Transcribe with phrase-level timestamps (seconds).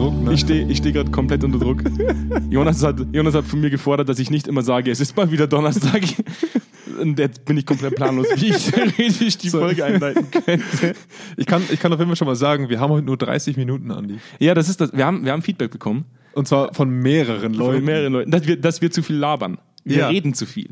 [0.00, 0.32] Druck, ne?
[0.32, 1.82] Ich stehe ich steh gerade komplett unter Druck.
[2.50, 5.30] Jonas hat, Jonas hat von mir gefordert, dass ich nicht immer sage, es ist mal
[5.30, 6.02] wieder Donnerstag.
[7.00, 10.94] Und jetzt bin ich komplett planlos, wie ich richtig die Folge einleiten könnte.
[11.36, 13.56] Ich kann, ich kann auf jeden Fall schon mal sagen, wir haben heute nur 30
[13.56, 14.16] Minuten, Andi.
[14.38, 14.92] Ja, das ist das.
[14.92, 17.76] Wir haben, wir haben Feedback bekommen Und zwar von mehreren Leuten.
[17.76, 19.58] von mehreren Leuten, dass wir, dass wir zu viel labern.
[19.84, 20.08] Wir Ja.
[20.08, 20.70] reden zu viel.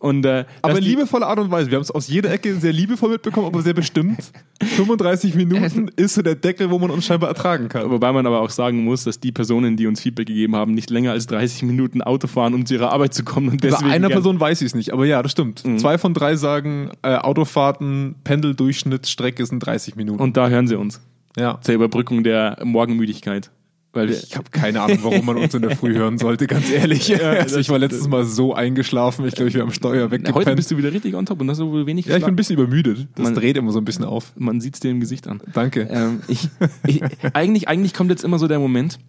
[0.00, 1.70] Und, äh, Aber in liebevoller Art und Weise.
[1.70, 4.32] Wir haben es aus jeder Ecke sehr liebevoll mitbekommen, aber sehr bestimmt.
[4.62, 7.90] 35 Minuten ist so der Deckel, wo man uns scheinbar ertragen kann.
[7.90, 10.88] Wobei man aber auch sagen muss, dass die Personen, die uns Feedback gegeben haben, nicht
[10.88, 13.50] länger als 30 Minuten Auto fahren, um zu ihrer Arbeit zu kommen.
[13.50, 15.62] Und Bei deswegen einer gern- Person weiß ich es nicht, aber ja, das stimmt.
[15.78, 20.20] Zwei von drei sagen, äh, Autofahrten, Pendeldurchschnittsstrecke sind 30 Minuten.
[20.22, 21.00] Und da hören sie uns.
[21.36, 21.58] ja.
[21.62, 23.50] Zur Überbrückung der Morgenmüdigkeit.
[23.92, 27.20] Weil Ich habe keine Ahnung, warum man uns in der Früh hören sollte, ganz ehrlich.
[27.24, 30.12] also ich war letztes Mal so eingeschlafen, ich glaube, ich wäre am Steuer Na, heute
[30.12, 30.56] weggepennt.
[30.56, 32.36] bist du wieder richtig on top und hast so wohl wenig Ja, ich bin ein
[32.36, 33.08] bisschen übermüdet.
[33.16, 34.32] Das Man- dreht immer so ein bisschen auf.
[34.36, 35.40] Man sieht es dir im Gesicht an.
[35.52, 35.88] Danke.
[35.90, 36.48] Ähm, ich,
[36.86, 37.02] ich,
[37.34, 39.00] eigentlich, eigentlich kommt jetzt immer so der Moment,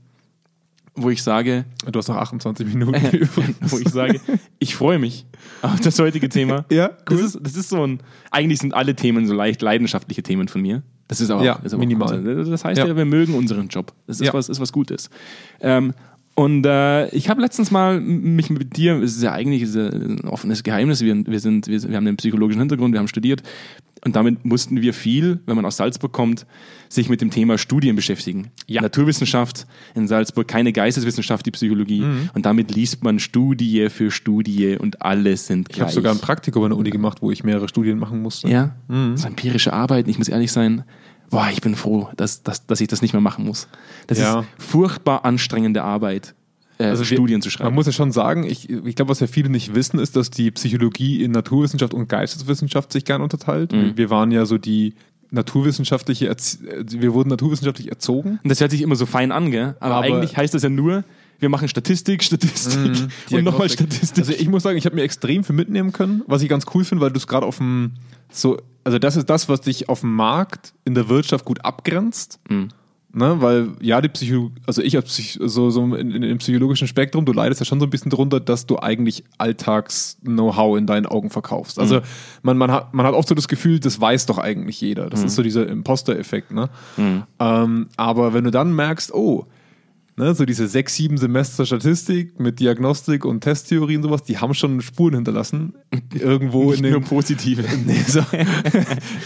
[0.96, 3.72] wo ich sage, Du hast noch 28 Minuten übrigens.
[3.72, 4.20] wo ich sage,
[4.60, 5.26] ich freue mich
[5.62, 6.66] auf das heutige Thema.
[6.72, 7.26] Ja, Das cool.
[7.26, 8.00] ist, das ist so ein,
[8.32, 10.82] eigentlich sind alle Themen so leicht leidenschaftliche Themen von mir.
[11.12, 12.22] Das ist aber Ja, ist aber minimal.
[12.24, 12.48] Gut.
[12.54, 12.88] das heißt Ja.
[12.88, 12.96] ja.
[12.96, 13.92] wir mögen unseren Job.
[14.08, 14.34] Das ist, Ja.
[14.34, 15.10] was, ist was Gutes.
[15.60, 15.94] Ähm,
[16.42, 19.90] und äh, ich habe letztens mal mich mit dir, es ist ja eigentlich ist ja
[19.90, 23.44] ein offenes Geheimnis, wir, wir, sind, wir, wir haben einen psychologischen Hintergrund, wir haben studiert
[24.04, 26.48] und damit mussten wir viel, wenn man aus Salzburg kommt,
[26.90, 28.50] sich mit dem Thema Studien beschäftigen.
[28.66, 28.82] Ja.
[28.82, 32.02] Naturwissenschaft in Salzburg, keine Geisteswissenschaft, die Psychologie.
[32.02, 32.32] Mhm.
[32.34, 35.82] Und damit liest man Studie für Studie und alle sind Ich gleich.
[35.82, 38.50] habe sogar ein Praktikum an der Uni gemacht, wo ich mehrere Studien machen musste.
[38.50, 40.86] Ja, so empirische Arbeiten, ich muss ehrlich sein,
[41.32, 43.68] boah, ich bin froh, dass, dass, dass ich das nicht mehr machen muss.
[44.08, 44.42] Das Ja.
[44.42, 46.36] ist furchtbar anstrengende Arbeit,
[46.78, 47.76] äh, Also wir- Studien zu Man schreiben.
[47.76, 50.52] muss ja schon sagen, ich, ich glaube, was ja viele nicht wissen, ist, dass die
[50.52, 53.72] Psychologie in Naturwissenschaft und Geisteswissenschaft sich gern unterteilt.
[53.74, 53.98] Mhm.
[53.98, 54.94] Wir waren ja so die
[55.34, 58.40] naturwissenschaftliche, Erzie wir wurden naturwissenschaftlich erzogen.
[58.44, 59.76] Und das hört sich immer so fein an, gell?
[59.80, 61.04] Aber, Aber- eigentlich heißt das ja nur,
[61.42, 62.80] wir machen Statistik, Statistik
[63.32, 63.70] und nochmal.
[63.70, 64.20] Statistik.
[64.20, 66.86] Also ich muss sagen, ich habe mir extrem viel mitnehmen können, was ich ganz cool
[66.86, 67.92] finde, weil du es gerade auf dem
[68.32, 72.40] so, also das ist das, was dich auf dem Markt in der Wirtschaft gut abgrenzt.
[72.50, 72.70] Mhm.
[73.14, 76.88] Ne, weil ja, die Psycho, also ich als Psych, so, so in, in, im psychologischen
[76.88, 81.06] Spektrum, du leidest ja schon so ein bisschen drunter, dass du eigentlich Alltags-Know-how in deinen
[81.06, 81.80] Augen verkaufst.
[81.80, 82.02] Also Mhm.
[82.44, 85.10] man, man, hat, man hat oft so das Gefühl, das weiß doch eigentlich jeder.
[85.10, 85.26] Das Mhm.
[85.28, 86.52] ist so dieser Imposter-Effekt.
[86.52, 86.70] Ne?
[87.40, 89.46] Ähm, aber wenn du dann merkst, oh,
[90.18, 94.54] Ne, so diese sechs, sieben Semester Statistik mit Diagnostik und Testtheorie und sowas, die haben
[94.54, 95.74] schon Spuren hinterlassen.
[96.14, 97.64] Irgendwo nicht in nur den, positive.
[97.86, 98.22] Nee, so,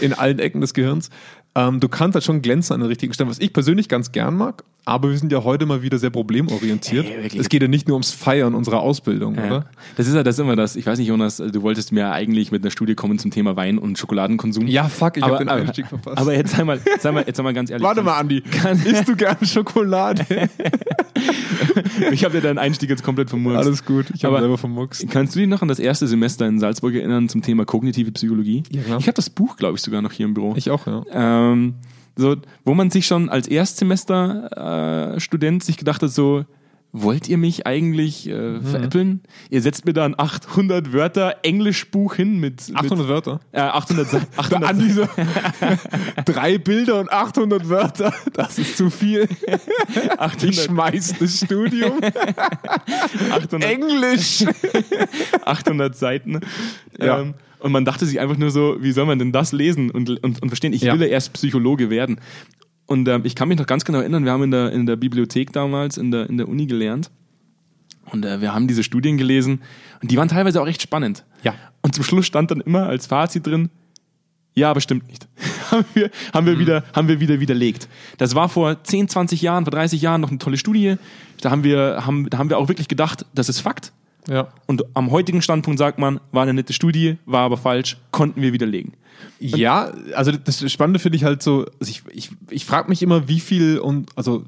[0.00, 1.10] in allen Ecken des Gehirns.
[1.56, 4.36] Ähm, du kannst halt schon glänzen an den richtigen Stellen, was ich persönlich ganz gern
[4.36, 7.06] mag, aber wir sind ja heute mal wieder sehr problemorientiert.
[7.06, 9.46] Ey, es geht ja nicht nur ums Feiern unserer Ausbildung, Ja.
[9.46, 9.66] oder?
[9.96, 10.76] Das ist ja das immer das.
[10.76, 13.78] Ich weiß nicht, Jonas, du wolltest mir eigentlich mit einer Studie kommen zum Thema Wein
[13.78, 14.66] und Schokoladenkonsum.
[14.66, 16.18] Ja, fuck, ich aber, hab den Einstieg verpasst.
[16.18, 17.84] aber jetzt einmal, jetzt einmal, jetzt einmal ganz ehrlich.
[17.86, 18.42] Warte mal, Andi,
[18.84, 20.26] isst du gerne Schokolade?
[22.10, 23.58] Ich habe dir deinen Einstieg jetzt komplett vermurkst.
[23.58, 25.08] Alles gut, ich habe selber vermuckst.
[25.10, 28.62] Kannst du dich noch an das erste Semester in Salzburg erinnern zum Thema kognitive Psychologie?
[28.70, 28.98] Ja, klar.
[29.00, 30.54] Ich habe das Buch, glaube ich, sogar noch hier im Büro.
[30.56, 31.04] Ich auch, ja.
[31.10, 31.45] ähm,
[32.16, 36.44] so, wo man sich schon als Erstsemester-Student äh, Student sich gedacht hat, so,
[36.92, 38.62] wollt ihr mich eigentlich äh, Mhm.
[38.64, 39.20] veräppeln?
[39.50, 43.32] Ihr setzt mir da ein 800 Wörter Englischbuch hin mit, 800 Wörter.
[43.52, 45.06] mit äh, 800, Sa- 800 Andi so,
[46.24, 49.28] drei Bilder und 800 Wörter, das ist zu viel.
[49.94, 52.00] Ich 800, schmeiß das Studium.
[53.30, 54.44] 800, Englisch.
[55.44, 56.40] 800 Seiten.
[56.98, 57.20] Ja.
[57.20, 60.10] Ähm, und man dachte sich einfach nur so, wie soll man denn das lesen und,
[60.10, 60.72] und, und verstehen?
[60.72, 60.94] Ich Ja.
[60.94, 62.20] will ja erst Psychologe werden.
[62.86, 64.96] Und ähm, ich kann mich noch ganz genau erinnern, wir haben in der, in der
[64.96, 67.10] Bibliothek damals, in der, in der Uni gelernt.
[68.12, 69.60] Und äh, wir haben diese Studien gelesen
[70.00, 71.24] und die waren teilweise auch echt spannend.
[71.42, 71.54] Ja.
[71.82, 73.70] Und zum Schluss stand dann immer als Fazit drin,
[74.54, 75.26] ja, aber stimmt nicht.
[75.70, 77.88] haben, wir, haben, wir wieder, haben wir wieder widerlegt.
[78.18, 80.96] Das war vor 10, 20 Jahren, vor 30 Jahren noch eine tolle Studie.
[81.42, 83.92] Da haben wir, haben, da haben wir auch wirklich gedacht, das ist Fakt.
[84.28, 84.48] Ja.
[84.66, 88.52] Und am heutigen Standpunkt sagt man, war eine nette Studie, war aber falsch, konnten wir
[88.52, 88.92] widerlegen.
[89.38, 93.28] Ja, also das Spannende finde ich halt so, also ich, ich, ich frage mich immer,
[93.28, 94.44] wie viel und also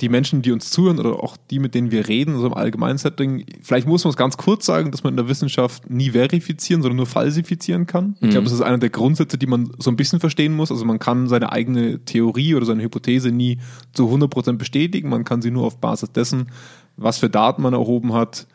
[0.00, 2.98] die Menschen, die uns zuhören oder auch die, mit denen wir reden, so im allgemeinen
[2.98, 6.82] Setting, vielleicht muss man es ganz kurz sagen, dass man in der Wissenschaft nie verifizieren,
[6.82, 8.16] sondern nur falsifizieren kann.
[8.20, 10.70] Ich glaube, das ist einer der Grundsätze, die man so ein bisschen verstehen muss.
[10.70, 13.58] Also man kann seine eigene Theorie oder seine Hypothese nie
[13.92, 15.08] zu 100% bestätigen.
[15.08, 16.50] Man kann sie nur auf Basis dessen,
[16.96, 18.46] was für Daten man erhoben hat,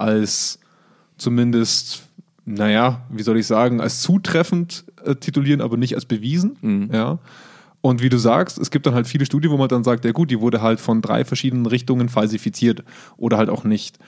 [0.00, 0.58] als
[1.16, 2.02] zumindest,
[2.44, 6.56] naja, wie soll ich sagen, als zutreffend äh, titulieren, aber nicht als bewiesen.
[6.92, 7.18] Ja.
[7.82, 10.12] Und wie du sagst, es gibt dann halt viele Studien, wo man dann sagt, ja
[10.12, 12.84] gut, die wurde halt von drei verschiedenen Richtungen falsifiziert
[13.16, 13.98] oder halt auch nicht.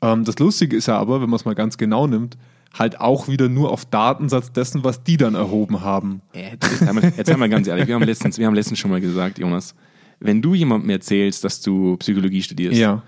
[0.00, 2.38] Ähm, das Lustige ist ja aber, wenn man es mal ganz genau nimmt,
[2.72, 6.20] halt auch wieder nur auf Datensatz dessen, was die dann erhoben haben.
[6.34, 9.38] Jetzt einmal, jetzt einmal ganz ehrlich, wir haben, letztens, wir haben letztens schon mal gesagt,
[9.38, 9.74] Jonas,
[10.20, 13.02] wenn du jemandem erzählst, dass du Psychologie studierst Ja.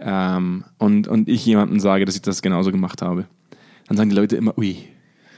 [0.00, 3.26] Ähm, und, und ich jemandem sage, dass ich das genauso gemacht habe,
[3.88, 4.76] dann sagen die Leute immer, ui,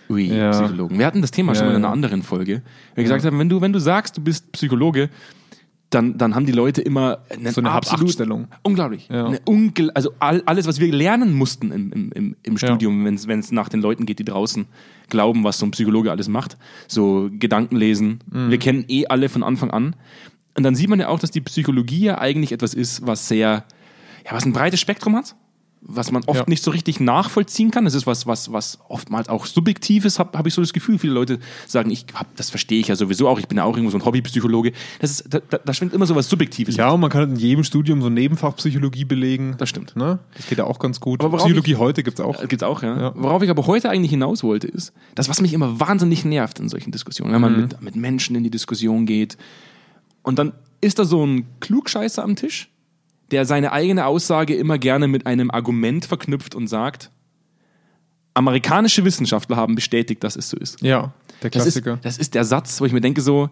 [0.08, 0.50] ui, Ja.
[0.50, 0.98] Psychologen.
[0.98, 2.62] Wir hatten das Thema schon Ja, mal in einer anderen Folge.
[2.94, 5.10] Wir gesagt haben, wenn du, wenn du sagst, du bist Psychologe,
[5.90, 8.16] dann, dann haben die Leute immer eine So eine absolut.
[8.62, 9.08] Unglaublich.
[9.10, 9.26] Ja.
[9.26, 12.58] Eine ungl also all, alles, was wir lernen mussten im, im, im, im Ja.
[12.68, 14.66] Studium, wenn es nach den Leuten geht, die draußen
[15.10, 16.56] glauben, was so ein Psychologe alles macht.
[16.88, 18.20] So Gedanken lesen.
[18.30, 18.50] Mhm.
[18.50, 19.94] Wir kennen eh alle von Anfang an.
[20.56, 23.64] Und dann sieht man ja auch, dass die Psychologie ja eigentlich etwas ist, was sehr,
[24.24, 25.34] ja, was ein breites Spektrum hat.
[25.84, 26.44] Was man oft Ja.
[26.46, 27.84] nicht so richtig nachvollziehen kann.
[27.84, 30.96] Das ist was, was, was oftmals auch subjektiv ist, habe hab ich so das Gefühl.
[30.96, 33.74] Viele Leute sagen, ich hab, das verstehe ich ja sowieso auch, ich bin ja auch
[33.76, 34.70] irgendwo so ein Hobbypsychologe.
[35.00, 36.76] Das ist, da, da, da schwingt immer so was Subjektives.
[36.76, 39.56] Ja, und man kann in jedem Studium so ein Nebenfach Psychologie belegen.
[39.58, 39.96] Das stimmt.
[39.96, 40.20] Ne?
[40.36, 41.20] Das geht ja auch ganz gut.
[41.24, 42.40] Aber Psychologie heute gibt's auch.
[42.40, 43.00] Äh, Gibt's auch, ja.
[43.00, 43.12] Ja.
[43.16, 46.68] Worauf ich aber heute eigentlich hinaus wollte, ist, das, was mich immer wahnsinnig nervt in
[46.68, 49.36] solchen Diskussionen, wenn man mit, mit Menschen in die Diskussion geht
[50.22, 52.68] und dann ist da so ein Klugscheißer am Tisch,
[53.32, 57.10] der seine eigene Aussage immer gerne mit einem Argument verknüpft und sagt,
[58.34, 60.80] amerikanische Wissenschaftler haben bestätigt, dass es so ist.
[60.82, 61.12] Ja,
[61.42, 61.94] der Das Klassiker.
[61.94, 63.50] ist, das ist der Satz, wo ich mir denke so,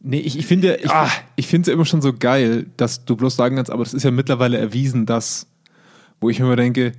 [0.00, 1.10] Nee, ich, ich finde ich, Ah.
[1.34, 3.94] ich finde es ja immer schon so geil, dass du bloß sagen kannst, aber das
[3.94, 5.48] ist ja mittlerweile erwiesen, dass,
[6.20, 6.92] wo ich mir immer denke,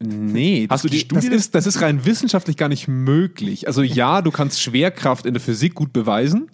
[0.00, 3.68] nee, Hast das, du die das, Studie ist, das ist rein wissenschaftlich gar nicht möglich.
[3.68, 6.50] Also ja, du kannst Schwerkraft in der Physik gut beweisen,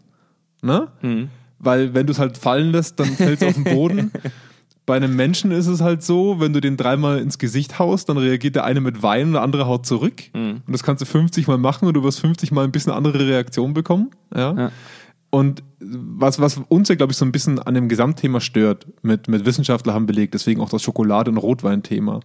[0.60, 0.88] ne?
[1.00, 1.30] Hm.
[1.58, 4.12] Weil wenn du es halt fallen lässt, dann fällt es auf den Boden.
[4.86, 8.18] Bei einem Menschen ist es halt so, wenn du den dreimal ins Gesicht haust, dann
[8.18, 10.22] reagiert der eine mit Weinen und der andere haut zurück.
[10.32, 10.62] Hm.
[10.64, 13.26] Und das kannst du 50 Mal machen und du wirst 50 Mal ein bisschen andere
[13.26, 14.10] Reaktion bekommen.
[14.32, 14.54] Ja.
[14.56, 14.72] Ja.
[15.30, 19.28] Und was, was uns ja, glaube ich, so ein bisschen an dem Gesamtthema stört, mit,
[19.28, 22.20] mit Wissenschaftler haben belegt, deswegen auch das Schokolade- und Rotwein-Thema,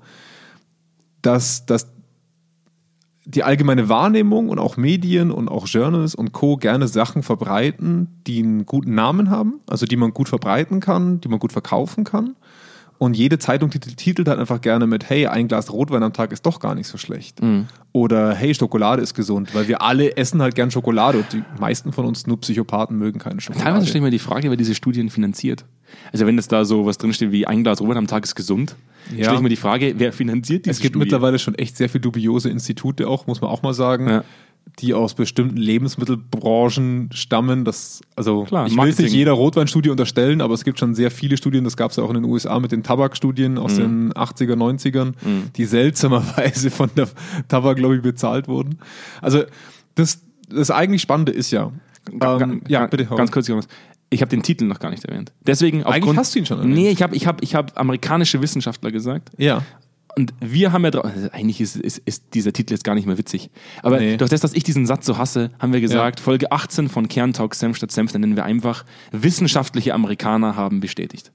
[1.23, 1.91] dass, dass
[3.25, 6.57] die allgemeine Wahrnehmung und auch Medien und auch Journals und Co.
[6.57, 11.27] gerne Sachen verbreiten, die einen guten Namen haben, also die man gut verbreiten kann, die
[11.27, 12.35] man gut verkaufen kann.
[12.97, 16.31] Und jede Zeitung tit- titelt halt einfach gerne mit, hey, ein Glas Rotwein am Tag
[16.31, 17.41] ist doch gar nicht so schlecht.
[17.41, 17.65] Mhm.
[17.93, 21.93] Oder hey, Schokolade ist gesund, weil wir alle essen halt gern Schokolade und die meisten
[21.93, 23.65] von uns nur Psychopathen mögen keine Schokolade.
[23.65, 25.65] teilweise stelle ich mir die Frage, wer diese Studien finanziert.
[26.11, 28.75] Also wenn das da so was drinsteht wie ein Glas Rotwein am Tag ist gesund,
[29.15, 29.23] Ja.
[29.23, 31.05] stelle ich mir die Frage, wer finanziert diese Es gibt Studie?
[31.05, 34.23] mittlerweile schon echt sehr viele dubiose Institute auch, muss man auch mal sagen, Ja.
[34.79, 37.65] die aus bestimmten Lebensmittelbranchen stammen.
[37.65, 41.37] Das, also Klar, ich will nicht jeder Rotweinstudie unterstellen, aber es gibt schon sehr viele
[41.37, 43.79] Studien, das gab es ja auch in den USA mit den Tabakstudien aus Mhm.
[43.81, 45.13] den 80er, 90ern,
[45.55, 47.07] die seltsamerweise von der
[47.47, 48.79] Tabaklobby bezahlt wurden.
[49.21, 49.43] Also
[49.95, 51.71] das, das eigentlich Spannende ist ja,
[52.21, 53.05] ähm, ja, bitte.
[53.05, 53.67] Ganz kurz, Jonas.
[54.13, 55.31] Ich habe den Titel noch gar nicht erwähnt.
[55.47, 56.73] Deswegen Eigentlich aufgrund, hast du ihn schon erwähnt.
[56.75, 59.29] Nee, ich habe ich hab, ich hab amerikanische Wissenschaftler gesagt.
[59.37, 59.63] Ja.
[60.17, 63.07] Und wir haben ja drauf, also eigentlich ist, ist, ist dieser Titel jetzt gar nicht
[63.07, 63.49] mehr witzig.
[63.81, 64.17] Aber Nee.
[64.17, 67.55] durch das, dass ich diesen Satz so hasse, haben wir gesagt, Folge 18 von Kerntalk
[67.55, 71.31] Senf statt Senf, dann nennen wir einfach, wissenschaftliche Amerikaner haben bestätigt.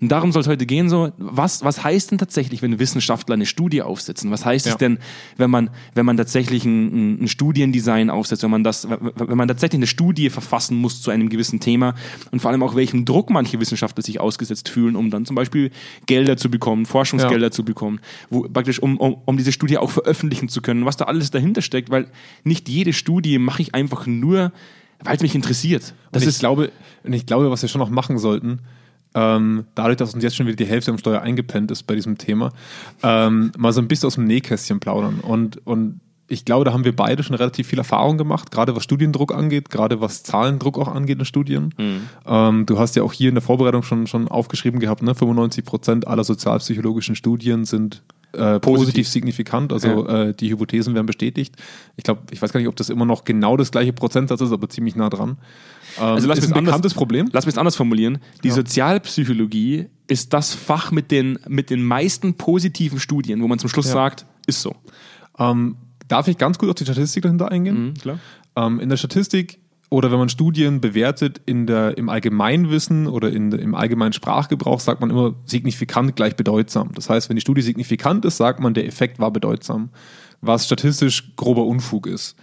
[0.00, 3.46] Und darum soll es heute gehen, so, was, was heißt denn tatsächlich, wenn Wissenschaftler eine
[3.46, 4.30] Studie aufsetzen?
[4.30, 4.72] Was heißt Ja.
[4.72, 4.98] es denn,
[5.36, 9.78] wenn man, wenn man tatsächlich ein, ein Studiendesign aufsetzt, wenn man das, wenn man tatsächlich
[9.78, 11.94] eine Studie verfassen muss zu einem gewissen Thema
[12.30, 15.70] und vor allem auch welchem Druck manche Wissenschaftler sich ausgesetzt fühlen, um dann zum Beispiel
[16.06, 17.50] Gelder zu bekommen, Forschungsgelder Ja.
[17.50, 18.00] zu bekommen,
[18.30, 21.62] wo praktisch um, um, um diese Studie auch veröffentlichen zu können, was da alles dahinter
[21.62, 22.08] steckt, weil
[22.42, 24.52] nicht jede Studie mache ich einfach nur,
[25.02, 25.94] weil es mich interessiert.
[26.12, 26.70] Das und ich ist glaube,
[27.02, 28.60] und ich glaube, was wir schon noch machen sollten,
[29.14, 32.18] ähm, dadurch, dass uns jetzt schon wieder die Hälfte am Steuer eingepennt ist bei diesem
[32.18, 32.52] Thema,
[33.02, 35.20] ähm, mal so ein bisschen aus dem Nähkästchen plaudern.
[35.20, 38.82] Und, und ich glaube, da haben wir beide schon relativ viel Erfahrung gemacht, gerade was
[38.82, 41.74] Studiendruck angeht, gerade was Zahlendruck auch angeht in Studien.
[42.26, 45.14] Ähm, du hast ja auch hier in der Vorbereitung schon, schon aufgeschrieben gehabt, ne?
[45.14, 48.02] 95 Prozent aller sozialpsychologischen Studien sind
[48.34, 49.08] äh, positiv.
[49.08, 51.56] signifikant, also äh, die Hypothesen werden bestätigt.
[51.96, 54.52] Ich glaube, ich weiß gar nicht, ob das immer noch genau das gleiche Prozentsatz ist,
[54.52, 55.38] aber ziemlich nah dran.
[55.98, 57.28] Ähm, Also lass ist ein anders- bekanntes Problem.
[57.32, 58.18] Lass mich es anders formulieren.
[58.42, 58.54] Die Ja.
[58.54, 63.86] Sozialpsychologie ist das Fach mit den, mit den meisten positiven Studien, wo man zum Schluss
[63.86, 63.92] Ja.
[63.92, 64.74] sagt, ist so.
[65.38, 65.76] Ähm,
[66.08, 67.86] darf ich ganz kurz auf die Statistik dahinter eingehen?
[67.88, 68.18] Mhm, klar.
[68.56, 69.58] Ähm, in der Statistik
[69.94, 75.00] oder wenn man Studien bewertet in der, im Allgemeinwissen oder in, im allgemeinen Sprachgebrauch, sagt
[75.00, 76.90] man immer signifikant gleich bedeutsam.
[76.96, 79.90] Das heißt, wenn die Studie signifikant ist, sagt man, der Effekt war bedeutsam,
[80.40, 82.34] was statistisch grober Unfug ist.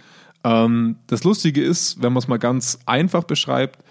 [0.44, 3.84] Ähm, das Lustige ist, wenn man es mal ganz einfach beschreibt,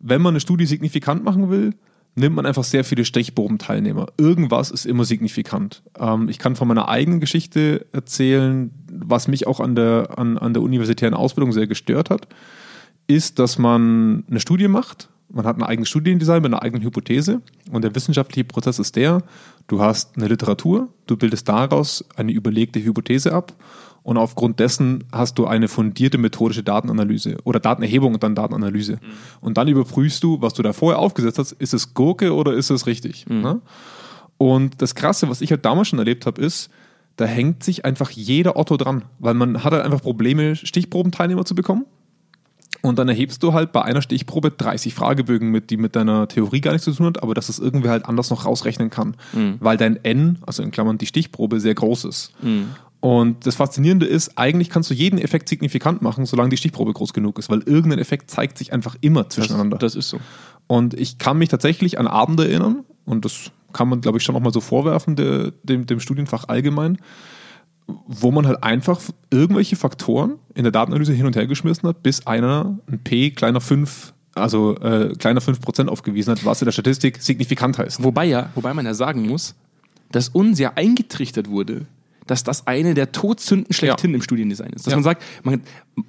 [0.00, 1.74] wenn man eine Studie signifikant machen will,
[2.14, 4.06] nimmt man einfach sehr viele Stichprobenteilnehmer.
[4.16, 5.82] Irgendwas ist immer signifikant.
[5.98, 10.54] Ähm, ich kann von meiner eigenen Geschichte erzählen, was mich auch an der, an, an
[10.54, 12.26] der universitären Ausbildung sehr gestört hat,
[13.06, 15.08] ist, dass man eine Studie macht.
[15.28, 17.40] Man hat ein eigenes Studiendesign mit einer eigenen Hypothese
[17.70, 19.22] und der wissenschaftliche Prozess ist der,
[19.66, 23.54] du hast eine Literatur, du bildest daraus eine überlegte Hypothese ab
[24.04, 28.94] Und aufgrund dessen hast du eine fundierte methodische Datenanalyse oder Datenerhebung und dann Datenanalyse.
[28.94, 28.98] Mhm.
[29.40, 32.70] Und dann überprüfst du, was du da vorher aufgesetzt hast, ist es Gurke oder ist
[32.70, 33.26] es richtig?
[33.28, 33.40] Mhm.
[33.40, 33.60] Ne?
[34.38, 36.68] Und das Krasse, was ich halt damals schon erlebt habe, ist,
[37.16, 41.54] da hängt sich einfach jeder Otto dran, weil man hat halt einfach Probleme, Stichprobenteilnehmer zu
[41.54, 41.84] bekommen.
[42.82, 46.60] Und dann erhebst du halt bei einer Stichprobe 30 Fragebögen mit, die mit deiner Theorie
[46.60, 49.56] gar nichts zu tun hat, aber dass es irgendwie halt anders noch rausrechnen kann, mhm.
[49.60, 52.32] weil dein N, also in Klammern die Stichprobe, sehr groß ist.
[52.42, 52.70] Mhm.
[52.98, 57.12] Und das Faszinierende ist, eigentlich kannst du jeden Effekt signifikant machen, solange die Stichprobe groß
[57.12, 59.78] genug ist, weil irgendein Effekt zeigt sich einfach immer zwischeneinander.
[59.78, 60.20] Das, das ist so.
[60.66, 64.34] Und ich kann mich tatsächlich an Abende erinnern, und das kann man, glaube ich, schon
[64.34, 66.98] nochmal so vorwerfen, de, dem, dem Studienfach allgemein,
[68.06, 72.26] wo man halt einfach irgendwelche Faktoren in der Datenanalyse hin und her geschmissen hat, bis
[72.26, 77.22] einer ein P kleiner 5, also äh, kleiner 5% aufgewiesen hat, was in der Statistik
[77.22, 78.02] signifikant heißt.
[78.02, 79.54] Wobei ja, wobei man ja sagen muss,
[80.10, 81.86] dass uns ja eingetrichtert wurde,
[82.26, 84.16] dass das eine der Todsünden schlechthin ja.
[84.16, 84.86] im Studiendesign ist.
[84.86, 84.96] Dass ja.
[84.96, 85.62] man sagt, man,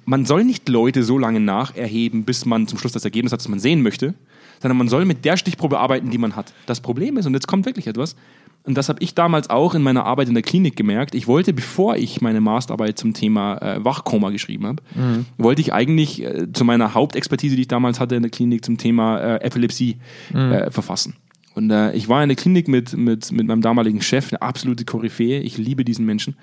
[0.04, 3.48] man soll nicht Leute so lange nacherheben, bis man zum Schluss das Ergebnis hat, das
[3.48, 4.14] man sehen möchte,
[4.60, 6.52] sondern man soll mit der Stichprobe arbeiten, die man hat.
[6.66, 8.16] Das Problem ist, und jetzt kommt wirklich etwas,
[8.64, 11.14] und das habe ich damals auch in meiner Arbeit in der Klinik gemerkt.
[11.14, 15.26] Ich wollte, bevor ich meine Masterarbeit zum Thema äh, Wachkoma geschrieben habe, mhm.
[15.36, 18.78] wollte ich eigentlich äh, zu meiner Hauptexpertise, die ich damals hatte in der Klinik zum
[18.78, 19.98] Thema äh, Epilepsie
[20.32, 20.52] mhm.
[20.52, 21.14] Äh, verfassen.
[21.54, 24.86] Und äh, ich war in der Klinik mit, mit, mit meinem damaligen Chef, eine absolute
[24.86, 25.40] Koryphäe.
[25.40, 26.34] Ich liebe diesen Menschen.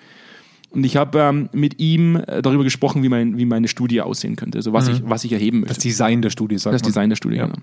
[0.70, 4.36] Und ich habe ähm, mit ihm äh, darüber gesprochen, wie, mein, wie meine Studie aussehen
[4.36, 4.96] könnte, also was, mhm.
[4.96, 5.74] ich, was ich erheben möchte.
[5.74, 6.90] Das Design der Studie, sagt Das man.
[6.90, 7.48] Design der Studie, ja.
[7.48, 7.58] genau.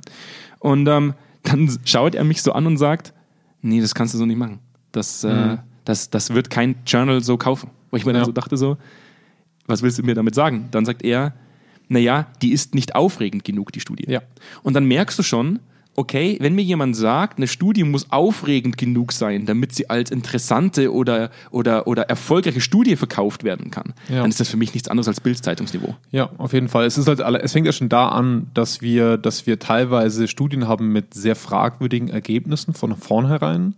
[0.58, 3.14] Und ähm, dann schaut er mich so an und sagt,
[3.62, 4.60] nee, das kannst du so nicht machen.
[4.92, 5.50] Das, äh, mhm.
[5.50, 7.70] äh, das, das wird kein Journal so kaufen.
[7.90, 8.76] Wo ich mir dann so dachte so,
[9.66, 10.68] was willst du mir damit sagen?
[10.70, 11.32] Dann sagt er,
[11.88, 14.04] naja, die ist nicht aufregend genug, die Studie.
[14.06, 14.22] Ja.
[14.62, 15.60] Und dann merkst du schon,
[15.98, 20.92] okay, wenn mir jemand sagt, eine Studie muss aufregend genug sein, damit sie als interessante
[20.92, 24.20] oder, oder, oder erfolgreiche Studie verkauft werden kann, ja.
[24.20, 25.96] dann ist das für mich nichts anderes als Bildzeitungsniveau.
[26.12, 26.86] Ja, auf jeden Fall.
[26.86, 30.68] Es ist halt, es fängt ja schon da an, dass wir, dass wir teilweise Studien
[30.68, 33.74] haben mit sehr fragwürdigen Ergebnissen von vornherein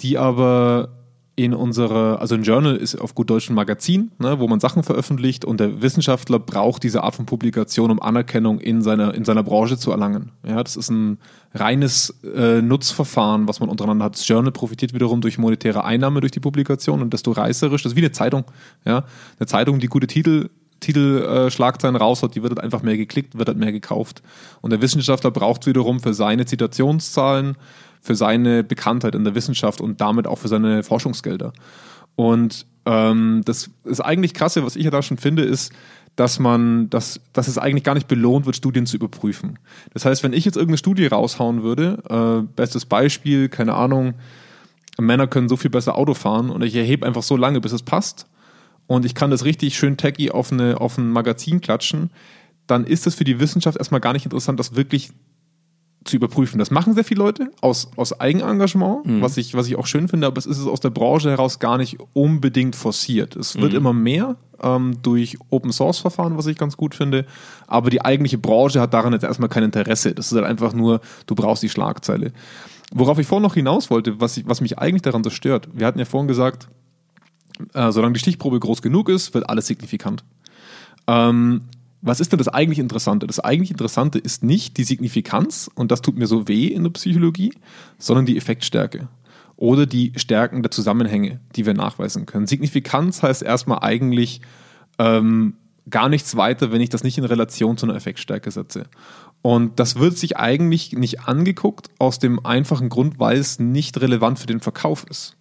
[0.00, 0.90] die aber
[1.38, 4.82] in unserer, also ein Journal ist auf gut Deutsch ein Magazin, ne, wo man Sachen
[4.82, 9.44] veröffentlicht und der Wissenschaftler braucht diese Art von Publikation, um Anerkennung in seiner, in seiner
[9.44, 10.32] Branche zu erlangen.
[10.44, 11.18] Ja, das ist ein
[11.54, 14.16] reines äh, Nutzverfahren, was man untereinander hat.
[14.16, 17.96] Das Journal profitiert wiederum durch monetäre Einnahme durch die Publikation und desto reißerisch, das ist
[17.96, 18.44] wie eine Zeitung.
[18.84, 19.04] Ja,
[19.38, 23.38] eine Zeitung, die gute Titel Titelschlagzeilen äh, raus hat, die wird halt einfach mehr geklickt,
[23.38, 24.22] wird halt mehr gekauft.
[24.60, 27.56] Und der Wissenschaftler braucht wiederum für seine Zitationszahlen
[28.00, 31.52] für seine Bekanntheit in der Wissenschaft und damit auch für seine Forschungsgelder.
[32.16, 35.72] Und ähm, das ist eigentlich krasse, was ich ja da schon finde, ist,
[36.16, 39.58] dass man, dass, dass es eigentlich gar nicht belohnt wird, Studien zu überprüfen.
[39.92, 44.14] Das heißt, wenn ich jetzt irgendeine Studie raushauen würde, äh, bestes Beispiel, keine Ahnung,
[44.98, 47.82] Männer können so viel besser Auto fahren und ich erhebe einfach so lange, bis es
[47.82, 48.26] passt
[48.88, 52.10] und ich kann das richtig schön tacky auf, eine, auf ein Magazin klatschen,
[52.66, 55.10] dann ist es für die Wissenschaft erstmal gar nicht interessant, das wirklich
[56.04, 56.58] zu überprüfen.
[56.58, 59.20] Das machen sehr viele Leute aus, aus Eigenengagement, mhm.
[59.20, 61.76] was, ich, was ich auch schön finde, aber es ist aus der Branche heraus gar
[61.76, 63.36] nicht unbedingt forciert.
[63.36, 63.78] Es wird mhm.
[63.78, 67.26] immer mehr ähm, durch Open Source Verfahren, was ich ganz gut finde,
[67.66, 70.14] aber die eigentliche Branche hat daran jetzt erstmal kein Interesse.
[70.14, 72.32] Das ist halt einfach nur, du brauchst die Schlagzeile.
[72.94, 75.86] Worauf ich vorhin noch hinaus wollte, was, ich, was mich eigentlich daran so stört, wir
[75.86, 76.68] hatten ja vorhin gesagt,
[77.74, 80.24] äh, solange die Stichprobe groß genug ist, wird alles signifikant.
[81.06, 81.62] Ähm,
[82.00, 83.26] was ist denn das eigentlich Interessante?
[83.26, 86.90] Das eigentlich Interessante ist nicht die Signifikanz, und das tut mir so weh in der
[86.90, 87.52] Psychologie,
[87.98, 89.08] sondern die Effektstärke
[89.56, 92.46] oder die Stärken der Zusammenhänge, die wir nachweisen können.
[92.46, 94.40] Signifikanz heißt erstmal eigentlich
[95.00, 95.54] ähm,
[95.90, 98.84] gar nichts weiter, wenn ich das nicht in Relation zu einer Effektstärke setze.
[99.42, 104.38] Und das wird sich eigentlich nicht angeguckt, aus dem einfachen Grund, weil es nicht relevant
[104.38, 105.36] für den Verkauf ist.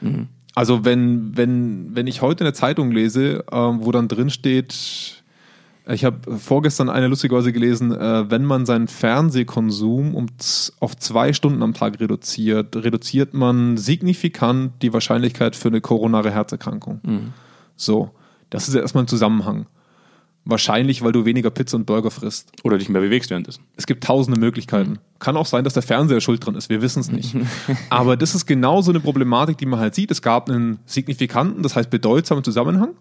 [0.00, 0.28] Mhm.
[0.54, 5.22] Also wenn, wenn, wenn ich heute eine Zeitung lese, äh, wo dann drin steht,
[5.86, 10.26] ich habe vorgestern eine lustigerweise gelesen, äh, wenn man seinen Fernsehkonsum um
[10.80, 17.00] auf zwei Stunden am Tag reduziert, reduziert man signifikant die Wahrscheinlichkeit für eine koronare Herzerkrankung.
[17.02, 17.32] Mhm.
[17.76, 18.10] So,
[18.48, 19.66] das ist ja erstmal ein Zusammenhang.
[20.46, 22.52] Wahrscheinlich, weil du weniger Pizza und Burger frisst.
[22.64, 23.64] Oder dich mehr bewegst währenddessen.
[23.76, 24.90] Es gibt tausende Möglichkeiten.
[24.92, 24.98] Mhm.
[25.18, 26.68] Kann auch sein, dass der Fernseher schuld dran ist.
[26.68, 27.34] Wir wissen es nicht.
[27.90, 30.10] Aber das ist genau so eine Problematik, die man halt sieht.
[30.10, 32.94] Es gab einen signifikanten, das heißt bedeutsamen Zusammenhang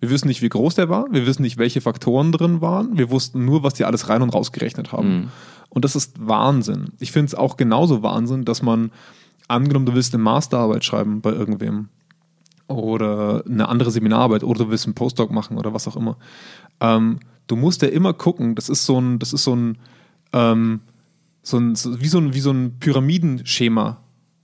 [0.00, 1.06] wir wissen nicht, wie groß der war.
[1.10, 2.96] Wir wissen nicht, welche Faktoren drin waren.
[2.96, 5.08] Wir wussten nur, was die alles rein und raus gerechnet haben.
[5.08, 5.28] Mhm.
[5.68, 6.92] Und das ist Wahnsinn.
[6.98, 8.90] Ich finde es auch genauso Wahnsinn, dass man,
[9.46, 11.88] angenommen, du willst eine Masterarbeit schreiben bei irgendwem
[12.78, 16.16] oder eine andere Seminararbeit oder du willst einen Postdoc machen oder was auch immer.
[16.80, 19.78] Ähm, du musst ja immer gucken, das ist so ein, das ist so ein,
[20.32, 20.80] ähm,
[21.42, 23.98] so ein, so, wie, so ein wie so ein Pyramidenschema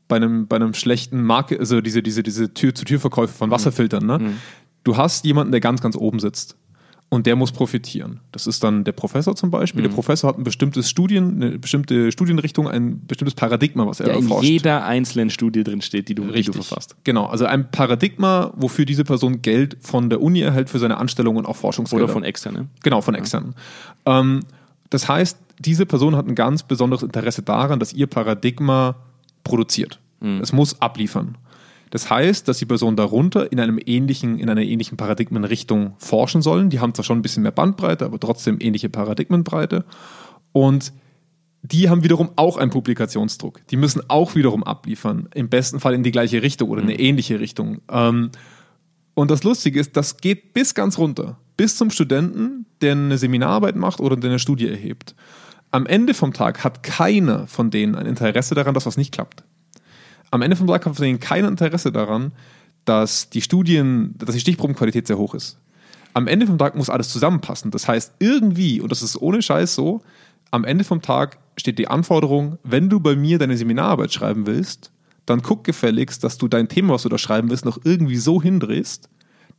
[0.08, 3.54] bei einem, bei einem schlechten Marke, also diese, diese, diese Tür-zu-Tür-Verkäufe von mhm.
[3.54, 4.18] Wasserfiltern, ne?
[4.18, 4.36] Mhm
[4.86, 6.56] Du hast jemanden, der ganz, ganz oben sitzt
[7.08, 8.20] und der muss profitieren.
[8.32, 9.82] Das ist dann der Professor zum Beispiel.
[9.82, 9.88] Mhm.
[9.88, 14.24] Der Professor hat ein bestimmtes Studien, eine bestimmte Studienrichtung, ein bestimmtes Paradigma, was er in
[14.24, 14.48] erforscht.
[14.48, 16.54] jeder einzelnen Studie drin steht, die du, die du Richtig.
[16.54, 16.96] verfasst.
[17.04, 21.36] Genau, also ein Paradigma, wofür diese Person Geld von der Uni erhält für seine Anstellung
[21.36, 22.04] und auch Forschungsgelder.
[22.04, 22.70] Oder von externen.
[22.82, 23.54] Genau, von externen.
[24.04, 24.40] Ähm,
[24.90, 28.96] das heißt, diese Person hat ein ganz besonderes Interesse daran, dass ihr Paradigma
[29.44, 30.00] produziert.
[30.40, 31.36] Es muss abliefern.
[31.90, 36.70] Das heißt, dass die Personen darunter in einem ähnlichen, in einer ähnlichen Paradigmenrichtung forschen sollen.
[36.70, 39.84] Die haben zwar schon ein bisschen mehr Bandbreite, aber trotzdem ähnliche Paradigmenbreite.
[40.52, 40.92] Und
[41.62, 43.66] die haben wiederum auch einen Publikationsdruck.
[43.68, 45.28] Die müssen auch wiederum abliefern.
[45.34, 47.80] Im besten Fall in die gleiche Richtung oder eine ähnliche Richtung.
[47.90, 48.30] Ähm,
[49.14, 51.38] und das Lustige ist, das geht bis ganz runter.
[51.56, 55.14] Bis zum Studenten, der eine Seminararbeit macht oder der eine Studie erhebt.
[55.70, 59.42] Am Ende vom Tag hat keiner von denen ein Interesse daran, dass was nicht klappt.
[60.30, 62.32] Am Ende vom Tag hat von denen kein Interesse daran,
[62.84, 65.58] dass die Studien, dass die Stichprobenqualität sehr hoch ist.
[66.14, 67.70] Am Ende vom Tag muss alles zusammenpassen.
[67.70, 70.02] Das heißt, irgendwie, und das ist ohne Scheiß so,
[70.50, 74.90] am Ende vom Tag steht die Anforderung, wenn du bei mir deine Seminararbeit schreiben willst,
[75.26, 78.40] dann guck gefälligst, dass du dein Thema, was du da schreiben willst, noch irgendwie so
[78.40, 79.08] hindrehst,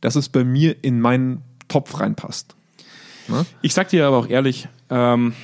[0.00, 2.56] dass es bei mir in meinen Topf reinpasst.
[3.28, 3.44] Ne?
[3.60, 5.34] Ich sag dir aber auch ehrlich, ähm,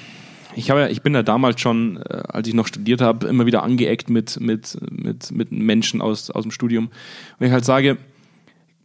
[0.56, 3.62] ich, habe, ich bin ja damals schon, äh, als ich noch studiert habe, immer wieder
[3.62, 6.90] angeeckt mit, mit, mit, mit Menschen aus, aus dem Studium.
[7.38, 7.98] Und ich halt sage,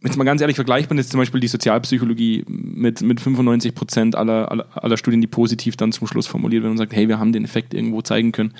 [0.02, 4.50] jetzt mal ganz ehrlich vergleichbar ist zum Beispiel die Sozialpsychologie mit, mit 95 Prozent aller,
[4.50, 7.32] aller, aller Studien, die positiv dann zum Schluss formuliert werden und sagt, hey, wir haben
[7.32, 8.54] den Effekt irgendwo zeigen können.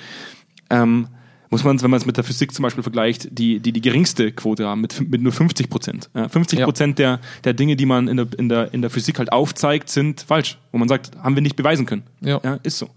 [0.69, 1.07] Ähm,
[1.51, 4.31] muss man, wenn man es mit der Physik zum Beispiel vergleicht, die die, die geringste
[4.31, 6.09] Quote haben, mit, mit nur 50 Prozent.
[6.15, 9.19] Ja, 50 Prozent der, der Dinge, die man in der, in, der, in der Physik
[9.19, 10.57] halt aufzeigt, sind falsch.
[10.71, 12.03] Wo man sagt, haben wir nicht beweisen können.
[12.21, 12.37] Ja.
[12.63, 12.89] ist so.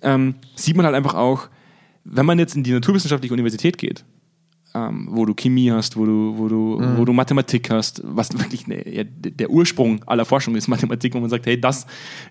[0.00, 1.48] Ähm, sieht man halt einfach auch,
[2.04, 4.04] wenn man jetzt in die naturwissenschaftliche Universität geht,
[4.74, 6.96] ähm, wo du Chemie hast, wo du, wo du, Mhm.
[6.98, 11.28] wo du Mathematik hast, was wirklich ne, der Ursprung aller Forschung ist Mathematik, wo man
[11.30, 11.86] sagt, hey, das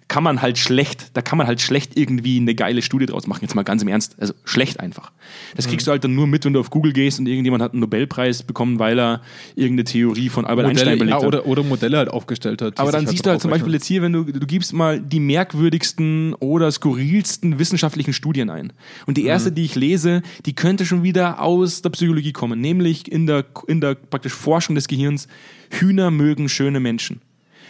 [0.07, 3.39] kann man halt schlecht, da kann man halt schlecht irgendwie eine geile Studie draus machen.
[3.41, 5.11] Jetzt mal ganz im Ernst, also schlecht einfach.
[5.55, 7.73] Das kriegst du halt dann nur mit, wenn du auf Google gehst und irgendjemand hat
[7.73, 9.21] einen Nobelpreis bekommen, weil er
[9.55, 11.27] irgendeine Theorie von Albert Einstein Modelle, belegt ja, hat.
[11.27, 12.79] oder, oder Modelle halt aufgestellt hat.
[12.79, 15.19] Aber dann siehst du halt zum Beispiel jetzt hier, wenn du, du gibst mal die
[15.19, 18.73] merkwürdigsten oder skurrilsten wissenschaftlichen Studien ein.
[19.05, 23.11] Und die erste, die ich lese, die könnte schon wieder aus der Psychologie kommen, nämlich
[23.11, 25.27] in der, in der praktisch Forschung des Gehirns,
[25.71, 27.21] Hühner mögen schöne Menschen.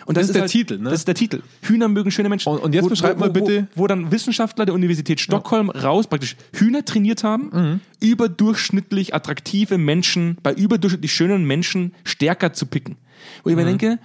[0.08, 0.86] Und Das ist der Titel, ne?
[0.89, 1.43] Das ist der Titel.
[1.62, 2.52] Hühner mögen schöne Menschen.
[2.52, 6.36] Und- und jetzt beschreib mal bitte- Wo, wo dann Wissenschaftler der Universität Stockholm raus praktisch
[6.54, 7.80] Hühner trainiert haben, Mhm.
[8.36, 12.97] überdurchschnittlich attraktive Menschen, bei überdurchschnittlich schönen Menschen stärker zu picken.
[13.43, 13.67] Wo ich mir Mhm.
[13.78, 14.00] denke,